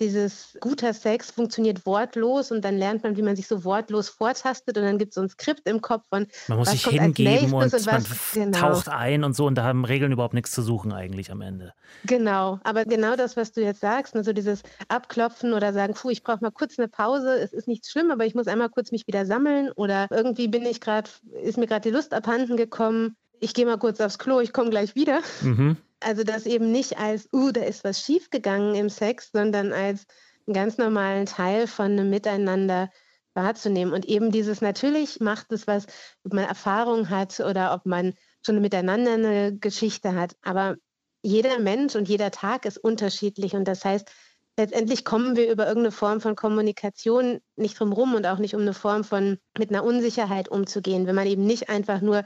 dieses 0.00 0.56
guter 0.60 0.94
Sex 0.94 1.30
funktioniert 1.30 1.84
wortlos 1.84 2.52
und 2.52 2.64
dann 2.64 2.78
lernt 2.78 3.02
man, 3.02 3.16
wie 3.16 3.22
man 3.22 3.34
sich 3.34 3.48
so 3.48 3.64
wortlos 3.64 4.08
vortastet 4.08 4.76
und 4.78 4.84
dann 4.84 4.98
gibt 4.98 5.10
es 5.10 5.14
so 5.16 5.22
ein 5.22 5.28
Skript 5.28 5.68
im 5.68 5.80
Kopf 5.80 6.04
von 6.08 6.26
man 6.46 6.58
muss 6.58 6.70
sich 6.70 6.86
hingeben 6.86 7.52
und, 7.52 7.74
und 7.74 7.86
man 7.86 8.04
genau. 8.32 8.58
taucht 8.58 8.88
ein 8.88 9.24
und 9.24 9.34
so 9.34 9.46
und 9.46 9.56
da 9.56 9.64
haben 9.64 9.84
Regeln 9.84 10.12
überhaupt 10.12 10.34
nichts 10.34 10.52
zu 10.52 10.62
suchen 10.62 10.92
eigentlich 10.92 11.32
am 11.32 11.40
Ende. 11.40 11.72
Genau, 12.04 12.60
aber 12.62 12.84
genau 12.84 13.16
das, 13.16 13.36
was 13.36 13.52
du 13.52 13.60
jetzt 13.60 13.80
sagst, 13.80 14.14
also 14.14 14.32
dieses 14.32 14.62
Abklopfen 14.88 15.52
oder 15.52 15.72
sagen, 15.72 15.94
puh, 15.94 16.10
ich 16.10 16.22
brauche 16.22 16.42
mal 16.42 16.52
kurz 16.52 16.78
eine 16.78 16.88
Pause, 16.88 17.38
es 17.40 17.52
ist 17.52 17.66
nichts 17.66 17.90
schlimm, 17.90 18.10
aber 18.10 18.24
ich 18.24 18.34
muss 18.34 18.46
einmal 18.46 18.68
kurz 18.68 18.92
mich 18.92 19.06
wieder 19.06 19.26
sammeln 19.26 19.70
oder 19.74 20.06
irgendwie 20.10 20.48
bin 20.48 20.64
ich 20.64 20.80
gerade, 20.80 21.10
ist 21.42 21.58
mir 21.58 21.66
gerade 21.66 21.88
die 21.88 21.94
Lust 21.94 22.14
abhanden 22.14 22.56
gekommen, 22.56 23.16
ich 23.40 23.54
gehe 23.54 23.66
mal 23.66 23.78
kurz 23.78 24.00
aufs 24.00 24.18
Klo, 24.18 24.40
ich 24.40 24.52
komme 24.52 24.70
gleich 24.70 24.94
wieder. 24.94 25.20
Mhm. 25.42 25.76
Also 26.00 26.22
das 26.24 26.46
eben 26.46 26.70
nicht 26.70 26.98
als, 26.98 27.28
uh, 27.32 27.50
da 27.50 27.62
ist 27.62 27.84
was 27.84 28.00
schiefgegangen 28.00 28.74
im 28.74 28.88
Sex, 28.88 29.30
sondern 29.32 29.72
als 29.72 30.06
einen 30.46 30.54
ganz 30.54 30.78
normalen 30.78 31.26
Teil 31.26 31.66
von 31.66 31.86
einem 31.86 32.10
Miteinander 32.10 32.90
wahrzunehmen. 33.34 33.92
Und 33.94 34.06
eben 34.06 34.30
dieses, 34.30 34.60
natürlich 34.60 35.20
macht 35.20 35.52
es 35.52 35.66
was, 35.66 35.86
ob 36.24 36.32
man 36.32 36.44
Erfahrung 36.44 37.10
hat 37.10 37.40
oder 37.40 37.74
ob 37.74 37.86
man 37.86 38.14
schon 38.44 38.60
miteinander 38.60 39.12
eine 39.12 39.56
Geschichte 39.56 40.14
hat. 40.14 40.36
Aber 40.42 40.76
jeder 41.22 41.58
Mensch 41.58 41.94
und 41.94 42.08
jeder 42.08 42.30
Tag 42.30 42.64
ist 42.64 42.78
unterschiedlich. 42.78 43.54
Und 43.54 43.66
das 43.66 43.84
heißt, 43.84 44.10
letztendlich 44.56 45.04
kommen 45.04 45.36
wir 45.36 45.50
über 45.50 45.66
irgendeine 45.66 45.92
Form 45.92 46.20
von 46.20 46.36
Kommunikation 46.36 47.40
nicht 47.56 47.78
drum 47.78 47.92
rum 47.92 48.14
und 48.14 48.26
auch 48.26 48.38
nicht 48.38 48.54
um 48.54 48.62
eine 48.62 48.74
Form 48.74 49.04
von 49.04 49.38
mit 49.56 49.70
einer 49.70 49.84
Unsicherheit 49.84 50.48
umzugehen, 50.48 51.06
wenn 51.06 51.14
man 51.14 51.26
eben 51.26 51.44
nicht 51.44 51.68
einfach 51.68 52.00
nur 52.00 52.24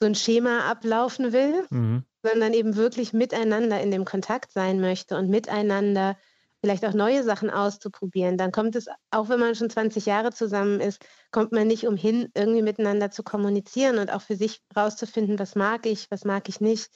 so 0.00 0.06
ein 0.06 0.14
Schema 0.14 0.70
ablaufen 0.70 1.32
will, 1.32 1.66
mhm. 1.70 2.04
sondern 2.22 2.52
eben 2.52 2.76
wirklich 2.76 3.12
miteinander 3.12 3.80
in 3.80 3.90
dem 3.90 4.04
Kontakt 4.04 4.52
sein 4.52 4.80
möchte 4.80 5.16
und 5.16 5.28
miteinander 5.28 6.16
vielleicht 6.60 6.84
auch 6.84 6.92
neue 6.92 7.22
Sachen 7.22 7.50
auszuprobieren. 7.50 8.36
Dann 8.36 8.52
kommt 8.52 8.74
es, 8.74 8.88
auch 9.10 9.28
wenn 9.28 9.38
man 9.38 9.54
schon 9.54 9.70
20 9.70 10.06
Jahre 10.06 10.32
zusammen 10.32 10.80
ist, 10.80 11.04
kommt 11.30 11.52
man 11.52 11.68
nicht 11.68 11.86
umhin, 11.86 12.30
irgendwie 12.34 12.62
miteinander 12.62 13.10
zu 13.10 13.22
kommunizieren 13.22 13.98
und 13.98 14.12
auch 14.12 14.22
für 14.22 14.36
sich 14.36 14.60
rauszufinden, 14.76 15.38
was 15.38 15.54
mag 15.54 15.86
ich, 15.86 16.10
was 16.10 16.24
mag 16.24 16.48
ich 16.48 16.60
nicht, 16.60 16.90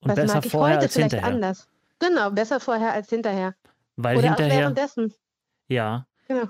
und 0.00 0.16
was 0.16 0.32
mag 0.32 0.44
ich 0.44 0.54
heute 0.54 0.88
vielleicht 0.88 1.12
hinterher. 1.12 1.24
anders. 1.24 1.68
Genau, 1.98 2.30
besser 2.30 2.60
vorher 2.60 2.92
als 2.92 3.08
hinterher. 3.08 3.54
Weil 3.96 4.18
Oder 4.18 4.28
hinterher. 4.28 4.52
Auch 4.52 4.58
währenddessen. 4.58 5.14
Ja. 5.68 6.06
Genau. 6.28 6.48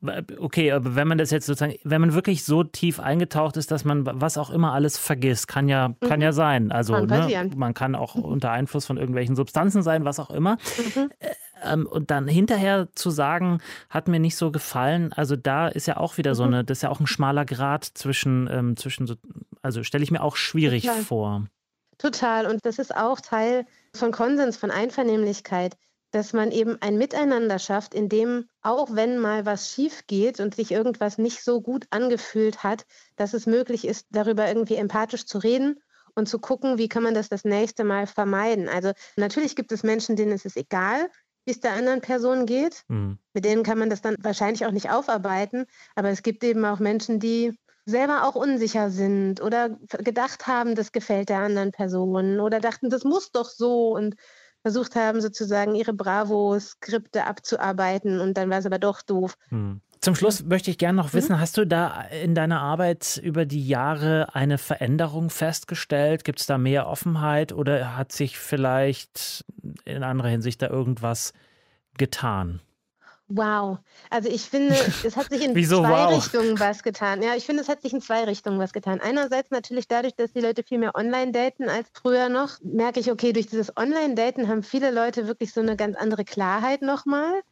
Okay, 0.00 0.70
aber 0.72 0.94
wenn 0.94 1.08
man 1.08 1.18
das 1.18 1.30
jetzt 1.30 1.46
sozusagen, 1.46 1.74
wenn 1.82 2.00
man 2.00 2.14
wirklich 2.14 2.44
so 2.44 2.62
tief 2.62 3.00
eingetaucht 3.00 3.56
ist, 3.56 3.70
dass 3.70 3.84
man 3.84 4.06
was 4.20 4.38
auch 4.38 4.50
immer 4.50 4.72
alles 4.72 4.96
vergisst, 4.96 5.48
kann 5.48 5.68
ja, 5.68 5.88
mhm. 5.88 5.96
kann 6.00 6.20
ja 6.20 6.32
sein. 6.32 6.70
Also 6.70 6.92
kann 6.94 7.06
ne, 7.06 7.50
man 7.56 7.74
kann 7.74 7.94
auch 7.94 8.14
mhm. 8.14 8.24
unter 8.24 8.50
Einfluss 8.52 8.86
von 8.86 8.96
irgendwelchen 8.96 9.34
Substanzen 9.34 9.82
sein, 9.82 10.04
was 10.04 10.20
auch 10.20 10.30
immer. 10.30 10.56
Mhm. 10.94 11.10
Äh, 11.18 11.30
ähm, 11.64 11.86
und 11.86 12.10
dann 12.10 12.28
hinterher 12.28 12.88
zu 12.94 13.10
sagen, 13.10 13.60
hat 13.90 14.06
mir 14.06 14.20
nicht 14.20 14.36
so 14.36 14.52
gefallen. 14.52 15.12
Also 15.12 15.34
da 15.34 15.68
ist 15.68 15.86
ja 15.86 15.96
auch 15.96 16.16
wieder 16.16 16.34
so 16.34 16.44
mhm. 16.44 16.54
eine, 16.54 16.64
das 16.64 16.78
ist 16.78 16.82
ja 16.82 16.90
auch 16.90 17.00
ein 17.00 17.06
schmaler 17.06 17.44
Grad 17.44 17.84
zwischen, 17.84 18.48
ähm, 18.50 18.76
zwischen 18.76 19.06
so, 19.06 19.16
also 19.62 19.82
stelle 19.82 20.04
ich 20.04 20.10
mir 20.10 20.22
auch 20.22 20.36
schwierig 20.36 20.88
vor. 20.88 21.46
Total. 21.98 22.46
Und 22.46 22.64
das 22.64 22.78
ist 22.78 22.94
auch 22.94 23.20
Teil 23.20 23.66
von 23.92 24.12
Konsens, 24.12 24.56
von 24.56 24.70
Einvernehmlichkeit, 24.70 25.76
dass 26.10 26.32
man 26.32 26.50
eben 26.50 26.76
ein 26.80 26.96
Miteinander 26.96 27.58
schafft, 27.58 27.94
in 27.94 28.08
dem, 28.08 28.48
auch 28.62 28.94
wenn 28.94 29.18
mal 29.18 29.44
was 29.44 29.70
schief 29.70 30.06
geht 30.06 30.40
und 30.40 30.54
sich 30.54 30.70
irgendwas 30.70 31.18
nicht 31.18 31.44
so 31.44 31.60
gut 31.60 31.86
angefühlt 31.90 32.62
hat, 32.62 32.86
dass 33.16 33.34
es 33.34 33.46
möglich 33.46 33.86
ist, 33.86 34.06
darüber 34.10 34.48
irgendwie 34.48 34.76
empathisch 34.76 35.26
zu 35.26 35.38
reden 35.38 35.80
und 36.14 36.28
zu 36.28 36.38
gucken, 36.38 36.78
wie 36.78 36.88
kann 36.88 37.02
man 37.02 37.14
das 37.14 37.28
das 37.28 37.44
nächste 37.44 37.84
Mal 37.84 38.06
vermeiden. 38.06 38.68
Also 38.68 38.92
natürlich 39.16 39.54
gibt 39.54 39.70
es 39.72 39.82
Menschen, 39.82 40.16
denen 40.16 40.32
ist 40.32 40.46
es 40.46 40.56
egal, 40.56 41.08
wie 41.44 41.52
es 41.52 41.60
der 41.60 41.72
anderen 41.72 42.00
Person 42.00 42.46
geht. 42.46 42.84
Mhm. 42.88 43.18
Mit 43.32 43.44
denen 43.44 43.62
kann 43.62 43.78
man 43.78 43.90
das 43.90 44.00
dann 44.00 44.16
wahrscheinlich 44.20 44.66
auch 44.66 44.72
nicht 44.72 44.90
aufarbeiten. 44.90 45.66
Aber 45.94 46.08
es 46.08 46.22
gibt 46.22 46.42
eben 46.42 46.64
auch 46.64 46.78
Menschen, 46.78 47.20
die 47.20 47.58
selber 47.86 48.24
auch 48.24 48.34
unsicher 48.34 48.90
sind 48.90 49.40
oder 49.40 49.70
gedacht 49.98 50.46
haben, 50.46 50.74
das 50.74 50.92
gefällt 50.92 51.30
der 51.30 51.38
anderen 51.38 51.72
Person 51.72 52.38
oder 52.38 52.60
dachten, 52.60 52.90
das 52.90 53.04
muss 53.04 53.32
doch 53.32 53.48
so 53.48 53.94
und 53.96 54.14
versucht 54.62 54.96
haben, 54.96 55.20
sozusagen 55.20 55.74
ihre 55.74 55.92
Bravo-Skripte 55.92 57.24
abzuarbeiten 57.24 58.20
und 58.20 58.34
dann 58.36 58.50
war 58.50 58.58
es 58.58 58.66
aber 58.66 58.78
doch 58.78 59.02
doof. 59.02 59.34
Hm. 59.48 59.80
Zum 60.00 60.14
Schluss 60.14 60.44
möchte 60.44 60.70
ich 60.70 60.78
gerne 60.78 60.96
noch 60.96 61.12
wissen, 61.12 61.34
mhm. 61.34 61.40
hast 61.40 61.56
du 61.56 61.66
da 61.66 62.02
in 62.02 62.34
deiner 62.34 62.60
Arbeit 62.60 63.20
über 63.22 63.46
die 63.46 63.66
Jahre 63.66 64.34
eine 64.34 64.56
Veränderung 64.56 65.28
festgestellt? 65.28 66.24
Gibt 66.24 66.38
es 66.40 66.46
da 66.46 66.56
mehr 66.56 66.86
Offenheit 66.86 67.52
oder 67.52 67.96
hat 67.96 68.12
sich 68.12 68.38
vielleicht 68.38 69.44
in 69.84 70.04
anderer 70.04 70.28
Hinsicht 70.28 70.62
da 70.62 70.68
irgendwas 70.68 71.32
getan? 71.96 72.60
Wow. 73.28 73.78
Also 74.08 74.30
ich 74.30 74.48
finde, 74.48 74.74
es 75.04 75.16
hat 75.16 75.28
sich 75.28 75.42
in 75.44 75.54
Wieso, 75.54 75.80
zwei 75.80 75.90
wow? 75.90 76.16
Richtungen 76.16 76.58
was 76.58 76.82
getan. 76.82 77.22
Ja, 77.22 77.34
ich 77.36 77.44
finde, 77.44 77.62
es 77.62 77.68
hat 77.68 77.82
sich 77.82 77.92
in 77.92 78.00
zwei 78.00 78.24
Richtungen 78.24 78.58
was 78.58 78.72
getan. 78.72 79.00
Einerseits 79.00 79.50
natürlich 79.50 79.86
dadurch, 79.86 80.14
dass 80.14 80.32
die 80.32 80.40
Leute 80.40 80.62
viel 80.62 80.78
mehr 80.78 80.94
online 80.94 81.32
daten 81.32 81.68
als 81.68 81.88
früher 81.92 82.30
noch, 82.30 82.58
merke 82.62 83.00
ich, 83.00 83.12
okay, 83.12 83.34
durch 83.34 83.46
dieses 83.46 83.76
Online-Daten 83.76 84.48
haben 84.48 84.62
viele 84.62 84.90
Leute 84.90 85.26
wirklich 85.26 85.52
so 85.52 85.60
eine 85.60 85.76
ganz 85.76 85.96
andere 85.96 86.24
Klarheit 86.24 86.80
nochmal. 86.80 87.42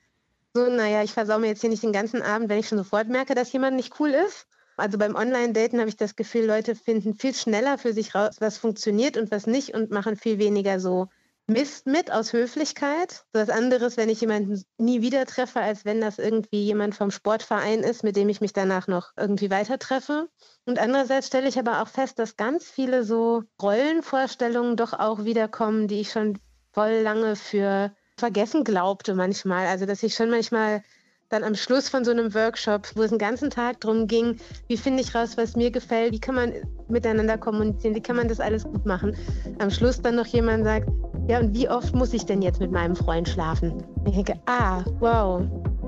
So, 0.54 0.66
naja, 0.70 1.02
ich 1.02 1.12
versau 1.12 1.38
mir 1.38 1.48
jetzt 1.48 1.60
hier 1.60 1.68
nicht 1.68 1.82
den 1.82 1.92
ganzen 1.92 2.22
Abend, 2.22 2.48
wenn 2.48 2.58
ich 2.58 2.68
schon 2.68 2.78
sofort 2.78 3.08
merke, 3.08 3.34
dass 3.34 3.52
jemand 3.52 3.76
nicht 3.76 4.00
cool 4.00 4.10
ist. 4.10 4.46
Also 4.78 4.96
beim 4.96 5.14
Online-Daten 5.14 5.78
habe 5.78 5.90
ich 5.90 5.96
das 5.98 6.16
Gefühl, 6.16 6.46
Leute 6.46 6.74
finden 6.74 7.14
viel 7.14 7.34
schneller 7.34 7.76
für 7.76 7.92
sich 7.92 8.14
raus, 8.14 8.36
was 8.40 8.56
funktioniert 8.56 9.18
und 9.18 9.30
was 9.30 9.46
nicht 9.46 9.74
und 9.74 9.90
machen 9.90 10.16
viel 10.16 10.38
weniger 10.38 10.80
so 10.80 11.08
Mist 11.48 11.86
mit 11.86 12.10
aus 12.10 12.32
Höflichkeit. 12.32 13.24
Das 13.32 13.50
andere 13.50 13.84
ist, 13.86 13.96
wenn 13.96 14.08
ich 14.08 14.20
jemanden 14.20 14.64
nie 14.78 15.00
wieder 15.00 15.26
treffe, 15.26 15.60
als 15.60 15.84
wenn 15.84 16.00
das 16.00 16.18
irgendwie 16.18 16.64
jemand 16.64 16.96
vom 16.96 17.12
Sportverein 17.12 17.80
ist, 17.80 18.02
mit 18.02 18.16
dem 18.16 18.28
ich 18.28 18.40
mich 18.40 18.52
danach 18.52 18.88
noch 18.88 19.12
irgendwie 19.16 19.50
weiter 19.50 19.78
treffe. 19.78 20.28
Und 20.64 20.80
andererseits 20.80 21.28
stelle 21.28 21.48
ich 21.48 21.56
aber 21.58 21.82
auch 21.82 21.88
fest, 21.88 22.18
dass 22.18 22.36
ganz 22.36 22.64
viele 22.64 23.04
so 23.04 23.44
Rollenvorstellungen 23.62 24.76
doch 24.76 24.92
auch 24.92 25.24
wiederkommen, 25.24 25.86
die 25.86 26.00
ich 26.00 26.10
schon 26.10 26.38
voll 26.72 27.00
lange 27.02 27.36
für 27.36 27.94
vergessen 28.18 28.64
glaubte 28.64 29.14
manchmal. 29.14 29.66
Also 29.66 29.86
dass 29.86 30.02
ich 30.02 30.14
schon 30.14 30.30
manchmal 30.30 30.82
dann 31.28 31.42
am 31.42 31.54
Schluss 31.54 31.88
von 31.88 32.04
so 32.04 32.10
einem 32.10 32.34
Workshop, 32.34 32.88
wo 32.94 33.02
es 33.02 33.10
einen 33.10 33.18
ganzen 33.18 33.50
Tag 33.50 33.80
darum 33.80 34.06
ging, 34.06 34.36
wie 34.68 34.76
finde 34.76 35.02
ich 35.02 35.14
raus, 35.14 35.36
was 35.36 35.56
mir 35.56 35.70
gefällt, 35.70 36.12
wie 36.12 36.20
kann 36.20 36.36
man 36.36 36.52
miteinander 36.88 37.36
kommunizieren, 37.36 37.94
wie 37.94 38.00
kann 38.00 38.16
man 38.16 38.28
das 38.28 38.40
alles 38.40 38.64
gut 38.64 38.86
machen. 38.86 39.16
Am 39.58 39.70
Schluss 39.70 40.00
dann 40.00 40.14
noch 40.14 40.26
jemand 40.26 40.64
sagt, 40.64 40.88
ja 41.28 41.40
und 41.40 41.54
wie 41.54 41.68
oft 41.68 41.94
muss 41.94 42.12
ich 42.12 42.24
denn 42.24 42.42
jetzt 42.42 42.60
mit 42.60 42.70
meinem 42.70 42.94
Freund 42.94 43.28
schlafen? 43.28 43.82
Ich 44.06 44.14
denke, 44.14 44.34
ah, 44.46 44.84
wow. 45.00 45.42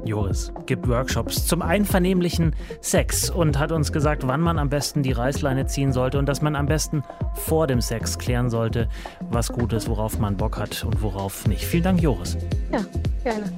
Joris 0.04 0.52
gibt 0.66 0.88
Workshops 0.88 1.46
zum 1.46 1.60
einvernehmlichen 1.60 2.54
Sex 2.80 3.30
und 3.30 3.58
hat 3.58 3.72
uns 3.72 3.92
gesagt, 3.92 4.26
wann 4.26 4.40
man 4.40 4.58
am 4.58 4.68
besten 4.68 5.02
die 5.02 5.12
Reißleine 5.12 5.66
ziehen 5.66 5.92
sollte 5.92 6.18
und 6.18 6.26
dass 6.26 6.40
man 6.40 6.56
am 6.56 6.66
besten 6.66 7.02
vor 7.34 7.66
dem 7.66 7.80
Sex 7.80 8.18
klären 8.18 8.48
sollte, 8.48 8.88
was 9.30 9.52
gut 9.52 9.72
ist, 9.72 9.88
worauf 9.88 10.18
man 10.18 10.36
Bock 10.36 10.56
hat 10.56 10.84
und 10.84 11.02
worauf 11.02 11.46
nicht. 11.46 11.64
Vielen 11.64 11.84
Dank, 11.84 12.02
Joris. 12.02 12.36
Ja, 12.72 12.80
gerne. 13.22 13.52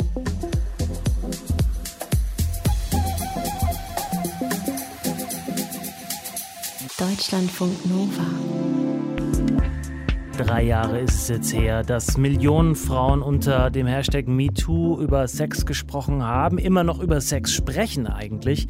Deutschlandfunk 7.01 7.87
Nova. 7.87 8.27
Drei 10.37 10.65
Jahre 10.65 10.99
ist 10.99 11.15
es 11.15 11.29
jetzt 11.29 11.55
her, 11.55 11.83
dass 11.83 12.19
Millionen 12.19 12.75
Frauen 12.75 13.23
unter 13.23 13.71
dem 13.71 13.87
Hashtag 13.87 14.29
MeToo 14.29 15.01
über 15.01 15.27
Sex 15.27 15.65
gesprochen 15.65 16.23
haben, 16.23 16.59
immer 16.59 16.85
noch 16.85 17.01
über 17.01 17.23
Sex 17.23 17.55
sprechen 17.55 18.07
eigentlich, 18.07 18.69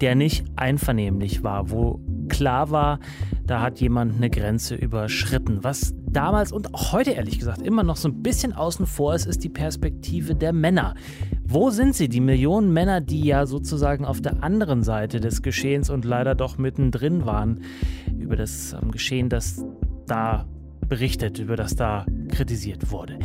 der 0.00 0.14
nicht 0.14 0.44
einvernehmlich 0.54 1.42
war, 1.42 1.72
wo 1.72 1.98
klar 2.28 2.70
war, 2.70 3.00
da 3.44 3.60
hat 3.60 3.80
jemand 3.80 4.14
eine 4.14 4.30
Grenze 4.30 4.76
überschritten. 4.76 5.64
Was 5.64 5.96
damals 6.14 6.52
und 6.52 6.74
auch 6.74 6.92
heute 6.92 7.12
ehrlich 7.12 7.38
gesagt 7.38 7.62
immer 7.62 7.82
noch 7.82 7.96
so 7.96 8.08
ein 8.08 8.22
bisschen 8.22 8.52
außen 8.52 8.86
vor 8.86 9.14
ist, 9.14 9.26
ist 9.26 9.44
die 9.44 9.48
Perspektive 9.48 10.34
der 10.34 10.52
Männer. 10.52 10.94
Wo 11.46 11.70
sind 11.70 11.94
sie, 11.94 12.08
die 12.08 12.20
Millionen 12.20 12.72
Männer, 12.72 13.00
die 13.00 13.24
ja 13.24 13.46
sozusagen 13.46 14.04
auf 14.04 14.20
der 14.20 14.42
anderen 14.42 14.82
Seite 14.82 15.20
des 15.20 15.42
Geschehens 15.42 15.90
und 15.90 16.04
leider 16.04 16.34
doch 16.34 16.58
mittendrin 16.58 17.26
waren, 17.26 17.60
über 18.18 18.36
das 18.36 18.74
ähm, 18.80 18.90
Geschehen, 18.90 19.28
das 19.28 19.64
da 20.06 20.46
berichtet, 20.88 21.38
über 21.38 21.56
das 21.56 21.76
da 21.76 22.06
kritisiert 22.30 22.90
wurde. 22.90 23.18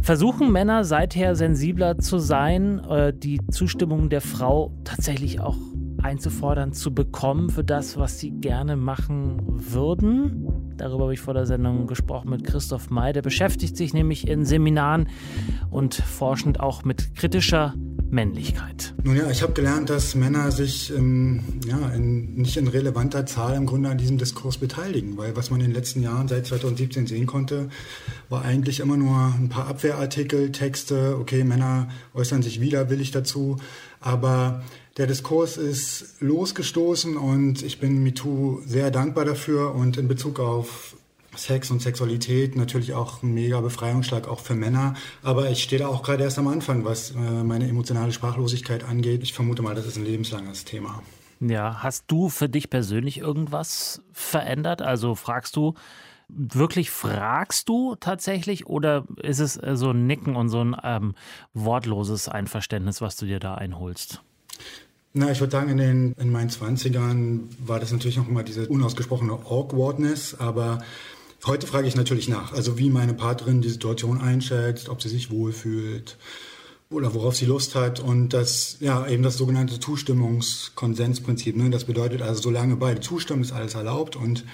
Versuchen 0.00 0.52
Männer 0.52 0.84
seither 0.84 1.34
sensibler 1.34 1.98
zu 1.98 2.18
sein, 2.18 2.78
äh, 2.80 3.12
die 3.12 3.40
Zustimmung 3.50 4.08
der 4.08 4.20
Frau 4.20 4.72
tatsächlich 4.84 5.40
auch 5.40 5.56
einzufordern, 6.02 6.72
zu 6.72 6.94
bekommen 6.94 7.50
für 7.50 7.64
das, 7.64 7.96
was 7.96 8.18
sie 8.18 8.30
gerne 8.30 8.76
machen 8.76 9.40
würden? 9.46 10.49
Darüber 10.80 11.04
habe 11.04 11.12
ich 11.12 11.20
vor 11.20 11.34
der 11.34 11.44
Sendung 11.44 11.86
gesprochen 11.86 12.30
mit 12.30 12.42
Christoph 12.42 12.88
May. 12.88 13.12
Der 13.12 13.20
beschäftigt 13.20 13.76
sich 13.76 13.92
nämlich 13.92 14.26
in 14.26 14.46
Seminaren 14.46 15.10
und 15.70 15.94
forschend 15.94 16.58
auch 16.58 16.84
mit 16.84 17.14
kritischer 17.14 17.74
Männlichkeit. 18.08 18.94
Nun 19.04 19.14
ja, 19.14 19.30
ich 19.30 19.42
habe 19.42 19.52
gelernt, 19.52 19.90
dass 19.90 20.14
Männer 20.14 20.50
sich 20.50 20.90
ähm, 20.96 21.42
ja, 21.66 21.90
in, 21.90 22.32
nicht 22.34 22.56
in 22.56 22.66
relevanter 22.66 23.26
Zahl 23.26 23.56
im 23.56 23.66
Grunde 23.66 23.90
an 23.90 23.98
diesem 23.98 24.16
Diskurs 24.16 24.56
beteiligen, 24.56 25.18
weil 25.18 25.36
was 25.36 25.50
man 25.50 25.60
in 25.60 25.66
den 25.66 25.74
letzten 25.74 26.02
Jahren 26.02 26.26
seit 26.28 26.46
2017 26.46 27.06
sehen 27.06 27.26
konnte, 27.26 27.68
war 28.30 28.42
eigentlich 28.42 28.80
immer 28.80 28.96
nur 28.96 29.34
ein 29.38 29.50
paar 29.50 29.68
Abwehrartikel, 29.68 30.50
Texte, 30.50 31.18
okay, 31.20 31.44
Männer 31.44 31.88
äußern 32.14 32.40
sich 32.40 32.62
widerwillig 32.62 33.10
dazu, 33.10 33.58
aber 34.00 34.62
der 34.96 35.06
Diskurs 35.06 35.56
ist 35.56 36.20
losgestoßen 36.20 37.16
und 37.16 37.62
ich 37.62 37.78
bin 37.78 38.02
MeToo 38.02 38.60
sehr 38.66 38.90
dankbar 38.90 39.24
dafür 39.24 39.74
und 39.74 39.96
in 39.96 40.08
Bezug 40.08 40.40
auf 40.40 40.96
Sex 41.36 41.70
und 41.70 41.80
Sexualität 41.80 42.56
natürlich 42.56 42.92
auch 42.92 43.22
ein 43.22 43.32
mega 43.32 43.60
Befreiungsschlag 43.60 44.26
auch 44.28 44.40
für 44.40 44.54
Männer. 44.54 44.94
Aber 45.22 45.48
ich 45.50 45.62
stehe 45.62 45.80
da 45.80 45.88
auch 45.88 46.02
gerade 46.02 46.24
erst 46.24 46.38
am 46.38 46.48
Anfang, 46.48 46.84
was 46.84 47.12
äh, 47.12 47.18
meine 47.18 47.68
emotionale 47.68 48.12
Sprachlosigkeit 48.12 48.84
angeht. 48.84 49.22
Ich 49.22 49.32
vermute 49.32 49.62
mal, 49.62 49.74
das 49.74 49.86
ist 49.86 49.96
ein 49.96 50.04
lebenslanges 50.04 50.64
Thema. 50.64 51.02
Ja, 51.38 51.82
hast 51.82 52.04
du 52.08 52.28
für 52.28 52.48
dich 52.48 52.68
persönlich 52.68 53.18
irgendwas 53.18 54.02
verändert? 54.12 54.82
Also 54.82 55.14
fragst 55.14 55.56
du, 55.56 55.74
wirklich 56.28 56.90
fragst 56.90 57.68
du 57.68 57.94
tatsächlich 57.94 58.66
oder 58.66 59.04
ist 59.22 59.38
es 59.38 59.56
äh, 59.56 59.76
so 59.76 59.90
ein 59.90 60.06
Nicken 60.06 60.36
und 60.36 60.48
so 60.48 60.60
ein 60.62 60.76
ähm, 60.82 61.14
wortloses 61.54 62.28
Einverständnis, 62.28 63.00
was 63.00 63.16
du 63.16 63.26
dir 63.26 63.38
da 63.38 63.54
einholst? 63.54 64.22
Na, 65.12 65.32
ich 65.32 65.40
würde 65.40 65.50
sagen, 65.50 65.70
in, 65.70 65.78
den, 65.78 66.12
in 66.20 66.30
meinen 66.30 66.50
20ern 66.50 67.40
war 67.58 67.80
das 67.80 67.90
natürlich 67.90 68.16
noch 68.16 68.28
immer 68.28 68.44
diese 68.44 68.68
unausgesprochene 68.68 69.32
Awkwardness, 69.32 70.36
aber 70.38 70.84
heute 71.46 71.66
frage 71.66 71.88
ich 71.88 71.96
natürlich 71.96 72.28
nach, 72.28 72.52
also 72.52 72.78
wie 72.78 72.90
meine 72.90 73.14
Partnerin 73.14 73.60
die 73.60 73.70
Situation 73.70 74.20
einschätzt, 74.20 74.88
ob 74.88 75.02
sie 75.02 75.08
sich 75.08 75.32
wohlfühlt 75.32 76.16
oder 76.90 77.12
worauf 77.12 77.34
sie 77.34 77.46
Lust 77.46 77.74
hat. 77.74 77.98
Und 77.98 78.28
das, 78.30 78.76
ja, 78.78 79.04
eben 79.08 79.24
das 79.24 79.36
sogenannte 79.36 79.80
Zustimmungskonsensprinzip, 79.80 81.56
ne? 81.56 81.70
das 81.70 81.84
bedeutet 81.84 82.22
also, 82.22 82.42
solange 82.42 82.76
beide 82.76 83.00
zustimmen, 83.00 83.42
ist 83.42 83.52
alles 83.52 83.74
erlaubt. 83.74 84.14
Und 84.14 84.44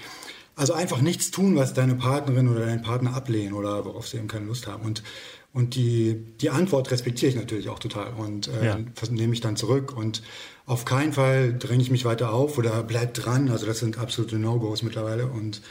also 0.55 0.73
einfach 0.73 1.03
nichts 1.03 1.31
tun, 1.31 1.55
was 1.57 1.75
deine 1.75 1.97
Partnerin 1.97 2.49
oder 2.49 2.65
dein 2.65 2.81
Partner 2.81 3.15
ablehnen 3.15 3.53
oder 3.53 3.85
worauf 3.85 4.09
sie 4.09 4.17
eben 4.17 4.29
keine 4.29 4.47
Lust 4.47 4.67
haben. 4.67 4.85
Und 4.85 5.03
und 5.53 5.75
die, 5.75 6.23
die 6.41 6.51
Antwort 6.51 6.91
respektiere 6.91 7.31
ich 7.31 7.37
natürlich 7.37 7.69
auch 7.69 7.79
total 7.79 8.13
und 8.15 8.49
äh, 8.49 8.67
ja. 8.67 8.79
nehme 9.11 9.33
ich 9.33 9.41
dann 9.41 9.57
zurück. 9.57 9.97
Und 9.97 10.23
auf 10.67 10.85
keinen 10.85 11.13
Fall 11.13 11.57
dränge 11.59 11.83
ich 11.83 11.91
mich 11.91 12.05
weiter 12.05 12.33
auf 12.33 12.59
oder 12.59 12.83
bleib 12.83 13.15
dran. 13.15 13.49
Also 13.49 13.65
das 13.65 13.79
sind 13.79 13.99
absolute 13.99 14.39
No-Gos 14.39 14.83
mittlerweile 14.83 15.27
und 15.27 15.63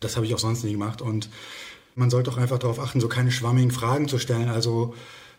das 0.00 0.16
habe 0.16 0.24
ich 0.24 0.34
auch 0.34 0.38
sonst 0.38 0.64
nie 0.64 0.72
gemacht. 0.72 1.02
Und 1.02 1.28
man 1.94 2.10
sollte 2.10 2.30
auch 2.30 2.38
einfach 2.38 2.58
darauf 2.58 2.78
achten, 2.78 3.00
so 3.00 3.08
keine 3.08 3.30
schwammigen 3.30 3.70
Fragen 3.70 4.08
zu 4.08 4.18
stellen. 4.18 4.48
Also 4.48 4.94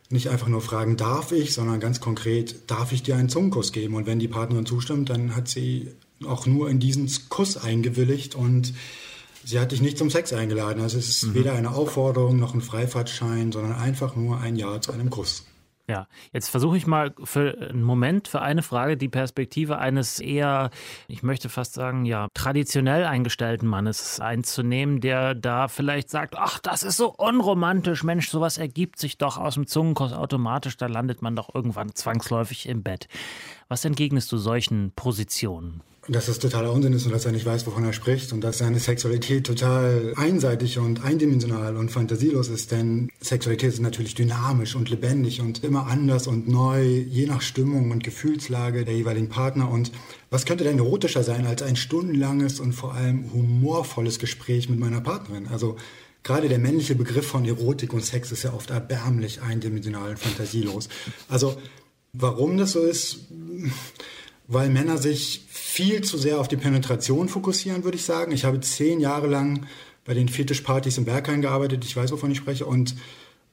nicht 0.09 0.29
einfach 0.29 0.47
nur 0.47 0.61
fragen, 0.61 0.97
darf 0.97 1.31
ich, 1.31 1.53
sondern 1.53 1.79
ganz 1.79 1.99
konkret, 1.99 2.69
darf 2.69 2.91
ich 2.91 3.01
dir 3.01 3.15
einen 3.15 3.29
Zungenkuss 3.29 3.71
geben? 3.71 3.95
Und 3.95 4.05
wenn 4.05 4.19
die 4.19 4.27
Partnerin 4.27 4.65
zustimmt, 4.65 5.09
dann 5.09 5.35
hat 5.35 5.47
sie 5.47 5.91
auch 6.25 6.45
nur 6.45 6.69
in 6.69 6.79
diesen 6.79 7.09
Kuss 7.29 7.57
eingewilligt 7.57 8.35
und 8.35 8.73
Sie 9.45 9.59
hat 9.59 9.71
dich 9.71 9.81
nicht 9.81 9.97
zum 9.97 10.09
Sex 10.09 10.33
eingeladen. 10.33 10.81
Also 10.81 10.97
es 10.97 11.07
ist 11.07 11.23
mhm. 11.23 11.35
weder 11.35 11.53
eine 11.53 11.71
Aufforderung 11.71 12.39
noch 12.39 12.55
ein 12.55 12.61
Freifahrtschein, 12.61 13.51
sondern 13.51 13.73
einfach 13.73 14.15
nur 14.15 14.39
ein 14.39 14.55
Ja 14.55 14.81
zu 14.81 14.91
einem 14.91 15.11
Kuss. 15.11 15.45
Ja, 15.87 16.07
jetzt 16.33 16.49
versuche 16.49 16.77
ich 16.77 16.87
mal 16.87 17.13
für 17.23 17.55
einen 17.69 17.83
Moment, 17.83 18.27
für 18.27 18.41
eine 18.41 18.63
Frage, 18.63 18.97
die 18.97 19.07
Perspektive 19.07 19.77
eines 19.77 20.19
eher, 20.19 20.71
ich 21.07 21.21
möchte 21.21 21.47
fast 21.47 21.75
sagen, 21.75 22.05
ja, 22.05 22.27
traditionell 22.33 23.05
eingestellten 23.05 23.67
Mannes 23.67 24.19
einzunehmen, 24.19 24.99
der 24.99 25.35
da 25.35 25.67
vielleicht 25.67 26.09
sagt, 26.09 26.35
ach, 26.39 26.57
das 26.57 26.81
ist 26.81 26.97
so 26.97 27.13
unromantisch, 27.13 28.03
Mensch, 28.03 28.29
sowas 28.29 28.57
ergibt 28.57 28.97
sich 28.97 29.19
doch 29.19 29.37
aus 29.37 29.53
dem 29.53 29.67
Zungenkuss 29.67 30.11
automatisch, 30.11 30.75
da 30.75 30.87
landet 30.87 31.21
man 31.21 31.35
doch 31.35 31.53
irgendwann 31.53 31.93
zwangsläufig 31.93 32.67
im 32.67 32.81
Bett. 32.81 33.07
Was 33.67 33.85
entgegnest 33.85 34.31
du 34.31 34.37
solchen 34.37 34.91
Positionen? 34.95 35.81
Dass 36.07 36.27
das 36.27 36.37
totaler 36.37 36.71
Unsinn 36.71 36.93
ist 36.93 37.05
und 37.05 37.11
dass 37.11 37.25
er 37.25 37.31
nicht 37.31 37.45
weiß, 37.45 37.65
wovon 37.65 37.83
er 37.83 37.93
spricht 37.93 38.31
und 38.31 38.41
dass 38.41 38.59
seine 38.59 38.79
Sexualität 38.79 39.45
total 39.45 40.13
einseitig 40.15 40.77
und 40.77 41.03
eindimensional 41.03 41.75
und 41.77 41.89
fantasielos 41.89 42.49
ist. 42.49 42.71
Denn 42.71 43.09
Sexualität 43.21 43.73
ist 43.73 43.81
natürlich 43.81 44.13
dynamisch 44.13 44.75
und 44.75 44.89
lebendig 44.89 45.41
und 45.41 45.63
immer 45.63 45.87
anders 45.87 46.27
und 46.27 46.47
neu, 46.47 46.83
je 46.83 47.25
nach 47.25 47.41
Stimmung 47.41 47.89
und 47.89 48.03
Gefühlslage 48.03 48.85
der 48.85 48.95
jeweiligen 48.95 49.29
Partner. 49.29 49.69
Und 49.69 49.91
was 50.29 50.45
könnte 50.45 50.63
denn 50.63 50.77
erotischer 50.77 51.23
sein 51.23 51.47
als 51.47 51.63
ein 51.63 51.75
stundenlanges 51.75 52.59
und 52.59 52.73
vor 52.73 52.93
allem 52.93 53.31
humorvolles 53.33 54.19
Gespräch 54.19 54.69
mit 54.69 54.79
meiner 54.79 55.01
Partnerin? 55.01 55.47
Also 55.47 55.75
gerade 56.21 56.49
der 56.49 56.59
männliche 56.59 56.93
Begriff 56.93 57.25
von 57.25 57.45
Erotik 57.45 57.93
und 57.93 58.05
Sex 58.05 58.31
ist 58.31 58.43
ja 58.43 58.53
oft 58.53 58.69
erbärmlich 58.69 59.41
eindimensional 59.41 60.11
und 60.11 60.19
fantasielos. 60.19 60.87
Also 61.29 61.57
warum 62.13 62.57
das 62.57 62.73
so 62.73 62.81
ist, 62.81 63.27
weil 64.47 64.69
Männer 64.69 64.97
sich 64.97 65.45
viel 65.47 66.03
zu 66.03 66.17
sehr 66.17 66.39
auf 66.39 66.47
die 66.47 66.57
Penetration 66.57 67.29
fokussieren, 67.29 67.83
würde 67.83 67.97
ich 67.97 68.05
sagen. 68.05 68.31
Ich 68.31 68.45
habe 68.45 68.59
zehn 68.59 68.99
Jahre 68.99 69.27
lang 69.27 69.65
bei 70.05 70.13
den 70.13 70.29
Fetischpartys 70.29 70.97
im 70.97 71.05
Berghain 71.05 71.41
gearbeitet. 71.41 71.83
Ich 71.83 71.95
weiß, 71.95 72.11
wovon 72.11 72.31
ich 72.31 72.37
spreche. 72.37 72.65
Und 72.65 72.95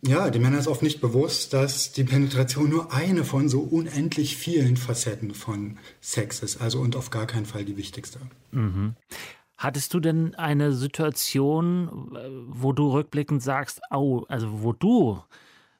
ja, 0.05 0.31
den 0.31 0.43
Männern 0.43 0.61
ist 0.61 0.69
oft 0.69 0.83
nicht 0.83 1.01
bewusst, 1.01 1.53
dass 1.53 1.93
die 1.93 2.05
Penetration 2.05 2.69
nur 2.69 2.93
eine 2.93 3.25
von 3.25 3.49
so 3.49 3.61
unendlich 3.61 4.37
vielen 4.37 4.77
Facetten 4.77 5.33
von 5.33 5.79
Sex 6.01 6.41
ist. 6.41 6.61
Also 6.61 6.81
und 6.81 6.97
auf 6.97 7.11
gar 7.11 7.27
keinen 7.27 7.47
Fall 7.47 7.65
die 7.65 7.77
wichtigste. 7.77 8.19
Mhm. 8.51 8.97
Hattest 9.57 9.95
du 9.95 10.01
denn 10.01 10.35
eine 10.35 10.73
Situation, 10.73 12.19
wo 12.49 12.73
du 12.73 12.91
rückblickend 12.91 13.43
sagst, 13.43 13.81
au, 13.91 14.25
also 14.29 14.63
wo 14.63 14.73
du 14.73 15.23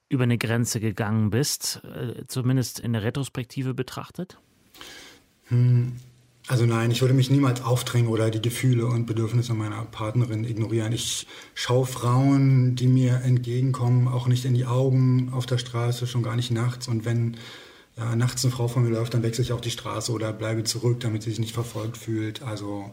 über 0.09 0.23
eine 0.23 0.39
Grenze 0.39 0.79
gegangen 0.79 1.31
bist, 1.31 1.83
äh, 1.85 2.25
zumindest 2.29 2.79
in 2.79 2.93
der 2.93 3.03
Retrospektive 3.03 3.75
betrachtet? 3.75 4.39
Hm. 5.53 5.93
Also 6.49 6.67
nein, 6.67 6.91
ich 6.91 7.01
würde 7.01 7.15
mich 7.15 7.31
niemals 7.31 7.63
aufdrängen 7.63 8.09
oder 8.09 8.29
die 8.29 8.43
Gefühle 8.43 8.87
und 8.87 9.07
Bedürfnisse 9.07 9.55
meiner 9.55 9.85
Partnerin 9.85 10.43
ignorieren. 10.43 10.93
Ich 10.93 11.29
schaue 11.55 11.87
Frauen, 11.87 12.75
die 12.75 12.89
mir 12.89 13.21
entgegenkommen, 13.23 14.09
auch 14.09 14.27
nicht 14.27 14.45
in 14.45 14.55
die 14.55 14.67
Augen 14.67 15.31
auf 15.33 15.47
der 15.47 15.59
Straße, 15.59 16.09
schon 16.09 16.25
gar 16.25 16.35
nicht 16.35 16.51
nachts. 16.51 16.89
Und 16.89 17.05
wenn 17.05 17.37
ja, 17.97 18.17
nachts 18.17 18.45
eine 18.45 18.53
Frau 18.53 18.67
von 18.67 18.83
mir 18.83 18.91
läuft, 18.91 19.15
dann 19.15 19.23
wechsle 19.23 19.45
ich 19.45 19.53
auch 19.53 19.61
die 19.61 19.71
Straße 19.71 20.11
oder 20.11 20.33
bleibe 20.33 20.65
zurück, 20.65 20.99
damit 20.99 21.23
sie 21.23 21.31
sich 21.31 21.39
nicht 21.39 21.55
verfolgt 21.55 21.97
fühlt. 21.97 22.43
Also 22.43 22.91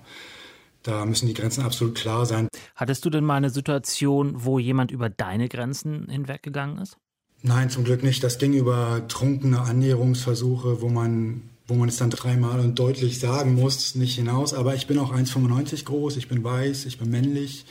da 0.84 1.06
müssen 1.06 1.26
die 1.26 1.34
Grenzen 1.34 1.64
absolut 1.64 1.96
klar 1.96 2.28
sein. 2.28 2.50
Hattest 2.76 3.04
du 3.04 3.10
denn 3.10 3.24
mal 3.24 3.36
eine 3.36 3.50
Situation, 3.50 4.34
wo 4.36 4.60
jemand 4.60 4.92
über 4.92 5.10
deine 5.10 5.50
Grenzen 5.50 6.08
hinweggegangen 6.08 6.78
ist? 6.78 6.98
Nein, 7.42 7.72
zum 7.72 7.84
Glück 7.84 8.04
nicht. 8.04 8.24
Das 8.24 8.38
ging 8.38 8.54
über 8.54 9.08
trunkene 9.08 9.62
Annäherungsversuche, 9.62 10.82
wo 10.82 10.90
man 10.90 11.42
wo 11.70 11.76
man 11.76 11.90
es 11.90 11.98
dann 11.98 12.10
dreimal 12.10 12.60
und 12.60 12.78
deutlich 12.78 13.20
sagen 13.20 13.56
muss, 13.56 13.96
nicht 13.96 14.16
hinaus. 14.16 14.54
Aber 14.54 14.76
ich 14.76 14.88
bin 14.88 14.98
auch 14.98 15.14
1,95 15.14 15.86
groß, 15.86 16.18
ich 16.18 16.28
bin 16.28 16.44
weiß, 16.44 16.86
ich 16.86 16.98
bin 16.98 17.10
männlich. 17.10 17.66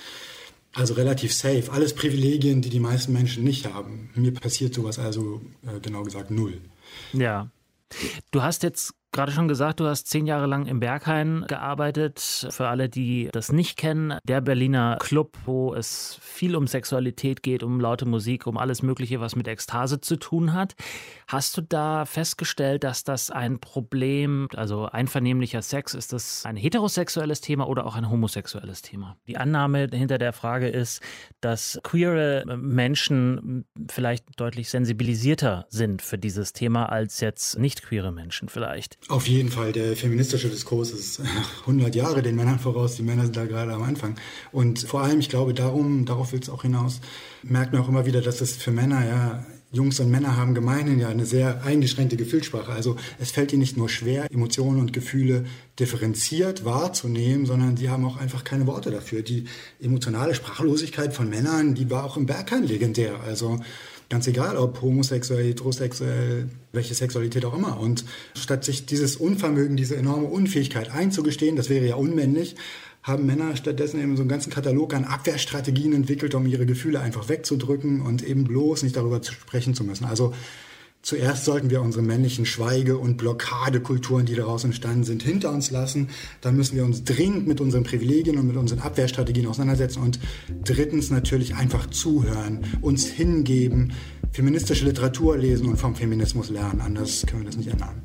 Also 0.75 0.95
relativ 0.95 1.35
safe. 1.35 1.73
Alles 1.73 1.95
Privilegien, 1.95 2.63
die 2.63 2.71
die 2.71 2.81
meisten 2.81 3.13
Menschen 3.13 3.43
nicht 3.43 3.73
haben. 3.73 4.11
Mir 4.15 4.33
passiert 4.33 4.75
sowas 4.75 4.99
also 4.99 5.41
äh, 5.67 5.81
genau 5.81 6.05
gesagt 6.05 6.31
null. 6.31 6.61
Ja. 7.13 7.51
Du 8.31 8.43
hast 8.43 8.63
jetzt 8.63 8.93
gerade 9.19 9.33
schon 9.33 9.49
gesagt, 9.49 9.81
du 9.81 9.87
hast 9.87 10.07
zehn 10.07 10.27
Jahre 10.27 10.47
lang 10.47 10.67
im 10.67 10.79
Berghain 10.79 11.45
gearbeitet. 11.49 12.47
Für 12.51 12.69
alle, 12.69 12.89
die 12.89 13.29
das 13.33 13.51
nicht 13.51 13.77
kennen, 13.77 14.17
der 14.23 14.41
Berliner 14.41 14.97
Club, 15.01 15.37
wo 15.45 15.75
es 15.75 16.21
viel 16.23 16.55
um 16.55 16.69
Sexualität 16.69 17.43
geht, 17.43 17.65
um 17.65 17.81
laute 17.81 18.07
Musik, 18.07 18.47
um 18.47 18.57
alles 18.57 18.81
Mögliche, 18.81 19.21
was 19.21 19.35
mit 19.35 19.49
Ekstase 19.49 20.01
zu 20.01 20.19
tun 20.19 20.53
hat. 20.53 20.77
Hast 21.27 21.57
du 21.57 21.63
da 21.63 22.05
festgestellt, 22.05 22.85
dass 22.85 23.03
das 23.03 23.33
ein 23.33 23.59
Problem, 23.59 24.47
also 24.55 24.85
einvernehmlicher 24.87 25.63
Sex, 25.63 25.95
ist 25.95 26.13
das 26.13 26.47
ein 26.47 26.55
heterosexuelles 26.55 27.41
Thema 27.41 27.69
oder 27.69 27.87
auch 27.87 27.97
ein 27.97 28.09
homosexuelles 28.09 28.83
Thema? 28.83 29.17
Die 29.27 29.37
Annahme 29.37 29.89
hinter 29.93 30.19
der 30.19 30.33
Frage 30.33 30.69
ist, 30.69 31.03
dass 31.41 31.81
queere 31.83 32.45
Menschen 32.57 33.65
vielleicht 33.91 34.25
deutlich 34.39 34.71
sensibilisierter 34.71 35.67
sind 35.71 36.03
für 36.03 36.19
dieses 36.19 36.53
Thema 36.53 36.87
als 36.87 37.19
jetzt 37.19 37.59
nicht 37.59 37.83
queere 37.83 38.13
Menschen 38.13 38.49
vielleicht. 38.49 38.97
Auf 39.09 39.27
jeden 39.27 39.49
Fall, 39.49 39.73
der 39.73 39.97
feministische 39.97 40.51
Diskurs 40.51 40.91
ist 40.91 41.21
100 41.61 41.95
Jahre 41.95 42.21
den 42.21 42.37
Männern 42.37 42.59
voraus. 42.59 42.97
Die 42.97 43.03
Männer 43.03 43.23
sind 43.25 43.37
da 43.37 43.47
gerade 43.47 43.73
am 43.73 43.83
Anfang. 43.83 44.17
Und 44.53 44.81
vor 44.81 45.01
allem, 45.01 45.21
ich 45.21 45.31
glaube, 45.31 45.55
darum, 45.55 46.05
darauf 46.05 46.33
will 46.33 46.41
es 46.41 46.51
auch 46.51 46.61
hinaus, 46.61 47.01
merkt 47.43 47.73
man 47.73 47.81
auch 47.81 47.89
immer 47.89 48.05
wieder, 48.05 48.21
dass 48.21 48.43
es 48.43 48.57
für 48.57 48.71
Männer 48.71 49.07
ja 49.07 49.47
Jungs 49.71 50.01
und 50.01 50.11
Männer 50.11 50.37
haben 50.37 50.55
gemeinhin 50.55 50.99
ja 50.99 51.09
eine 51.09 51.27
sehr 51.27 51.63
eingeschränkte 51.63 52.17
Gefühlssprache. 52.17 52.73
Also 52.73 52.97
es 53.19 53.31
fällt 53.31 53.53
ihnen 53.53 53.61
nicht 53.61 53.77
nur 53.77 53.91
schwer, 53.91 54.31
Emotionen 54.31 54.81
und 54.81 54.95
Gefühle 54.95 55.45
differenziert 55.79 56.65
wahrzunehmen, 56.65 57.45
sondern 57.45 57.77
sie 57.77 57.91
haben 57.91 58.05
auch 58.07 58.17
einfach 58.17 58.45
keine 58.45 58.67
Worte 58.67 58.91
dafür. 58.91 59.23
Die 59.23 59.45
emotionale 59.81 60.35
Sprachlosigkeit 60.35 61.15
von 61.15 61.29
Männern, 61.29 61.75
die 61.75 61.91
war 61.91 62.05
auch 62.05 62.17
im 62.17 62.25
Berghain 62.25 62.65
legendär. 62.65 63.21
Also 63.27 63.61
Ganz 64.11 64.27
egal, 64.27 64.57
ob 64.57 64.81
homosexuell, 64.81 65.45
heterosexuell, 65.45 66.49
welche 66.73 66.95
Sexualität 66.95 67.45
auch 67.45 67.55
immer. 67.55 67.79
Und 67.79 68.07
statt 68.35 68.65
sich 68.65 68.87
dieses 68.87 69.17
Unvermögen, 69.17 69.77
diese 69.77 69.97
enorme 69.97 70.27
Unfähigkeit 70.27 70.91
einzugestehen, 70.91 71.57
das 71.57 71.69
wäre 71.69 71.87
ja 71.87 71.97
unmännlich, 71.97 72.57
haben 73.03 73.27
Männer 73.27 73.55
stattdessen 73.57 74.01
eben 74.01 74.17
so 74.17 74.23
einen 74.23 74.31
ganzen 74.31 74.51
Katalog 74.51 74.95
an 74.95 75.05
Abwehrstrategien 75.05 75.93
entwickelt, 75.93 76.35
um 76.35 76.47
ihre 76.47 76.65
Gefühle 76.65 77.01
einfach 77.01 77.29
wegzudrücken 77.29 78.01
und 78.01 78.23
eben 78.23 78.45
bloß 78.45 78.83
nicht 78.83 78.97
darüber 78.97 79.23
sprechen 79.23 79.75
zu 79.75 79.85
müssen. 79.85 80.07
Also 80.07 80.33
Zuerst 81.09 81.47
sollten 81.47 81.71
wir 81.71 81.81
unsere 81.81 82.05
männlichen 82.05 82.45
Schweige- 82.45 82.99
und 82.99 83.17
Blockadekulturen, 83.17 84.27
die 84.27 84.35
daraus 84.35 84.65
entstanden 84.65 85.05
sind, 85.05 85.23
hinter 85.23 85.51
uns 85.51 85.71
lassen. 85.71 86.09
Dann 86.43 86.55
müssen 86.55 86.77
wir 86.77 86.85
uns 86.85 87.03
dringend 87.03 87.47
mit 87.47 87.63
unseren 87.63 87.83
Privilegien 87.83 88.37
und 88.37 88.47
mit 88.47 88.59
unseren 88.59 88.81
Abwehrstrategien 88.81 89.47
auseinandersetzen. 89.47 90.03
Und 90.03 90.21
drittens 90.65 91.11
natürlich 91.11 91.55
einfach 91.55 91.89
zuhören, 91.89 92.61
uns 92.83 93.07
hingeben, 93.07 93.95
feministische 94.33 94.85
Literatur 94.85 95.39
lesen 95.39 95.67
und 95.69 95.79
vom 95.79 95.97
Feminismus 95.97 96.51
lernen. 96.51 96.83
Anders 96.83 97.25
können 97.27 97.41
wir 97.41 97.47
das 97.47 97.57
nicht 97.57 97.71
ändern 97.71 98.03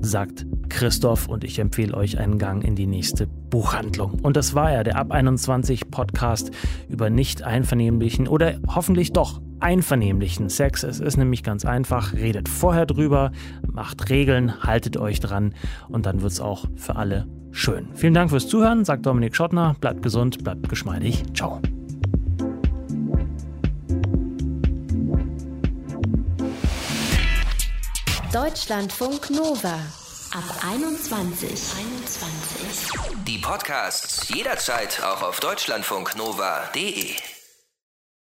sagt 0.00 0.46
Christoph 0.68 1.28
und 1.28 1.42
ich 1.42 1.58
empfehle 1.58 1.92
euch 1.94 2.18
einen 2.18 2.38
Gang 2.38 2.62
in 2.62 2.76
die 2.76 2.86
nächste 2.86 3.26
Buchhandlung. 3.26 4.20
Und 4.22 4.36
das 4.36 4.54
war 4.54 4.72
ja 4.72 4.84
der 4.84 4.96
Ab 4.96 5.10
21 5.10 5.90
Podcast 5.90 6.52
über 6.88 7.10
nicht 7.10 7.42
einvernehmlichen 7.42 8.28
oder 8.28 8.60
hoffentlich 8.68 9.12
doch 9.12 9.40
einvernehmlichen 9.60 10.48
Sex. 10.48 10.82
Es 10.82 11.00
ist 11.00 11.16
nämlich 11.16 11.42
ganz 11.42 11.64
einfach. 11.64 12.12
Redet 12.12 12.48
vorher 12.48 12.86
drüber, 12.86 13.32
macht 13.70 14.10
Regeln, 14.10 14.62
haltet 14.62 14.96
euch 14.96 15.20
dran 15.20 15.54
und 15.88 16.06
dann 16.06 16.22
wird 16.22 16.32
es 16.32 16.40
auch 16.40 16.66
für 16.76 16.96
alle 16.96 17.26
schön. 17.50 17.88
Vielen 17.94 18.14
Dank 18.14 18.30
fürs 18.30 18.48
Zuhören, 18.48 18.84
sagt 18.84 19.06
Dominik 19.06 19.34
Schottner. 19.34 19.76
Bleibt 19.80 20.02
gesund, 20.02 20.44
bleibt 20.44 20.68
geschmeidig. 20.68 21.24
Ciao. 21.34 21.60
Deutschlandfunk 28.32 29.30
Nova 29.30 29.74
ab 30.32 30.44
21. 30.70 31.48
21. 31.50 33.24
Die 33.26 33.38
Podcasts 33.38 34.28
jederzeit 34.28 35.02
auch 35.02 35.22
auf 35.22 35.40
deutschlandfunknova.de. 35.40 37.37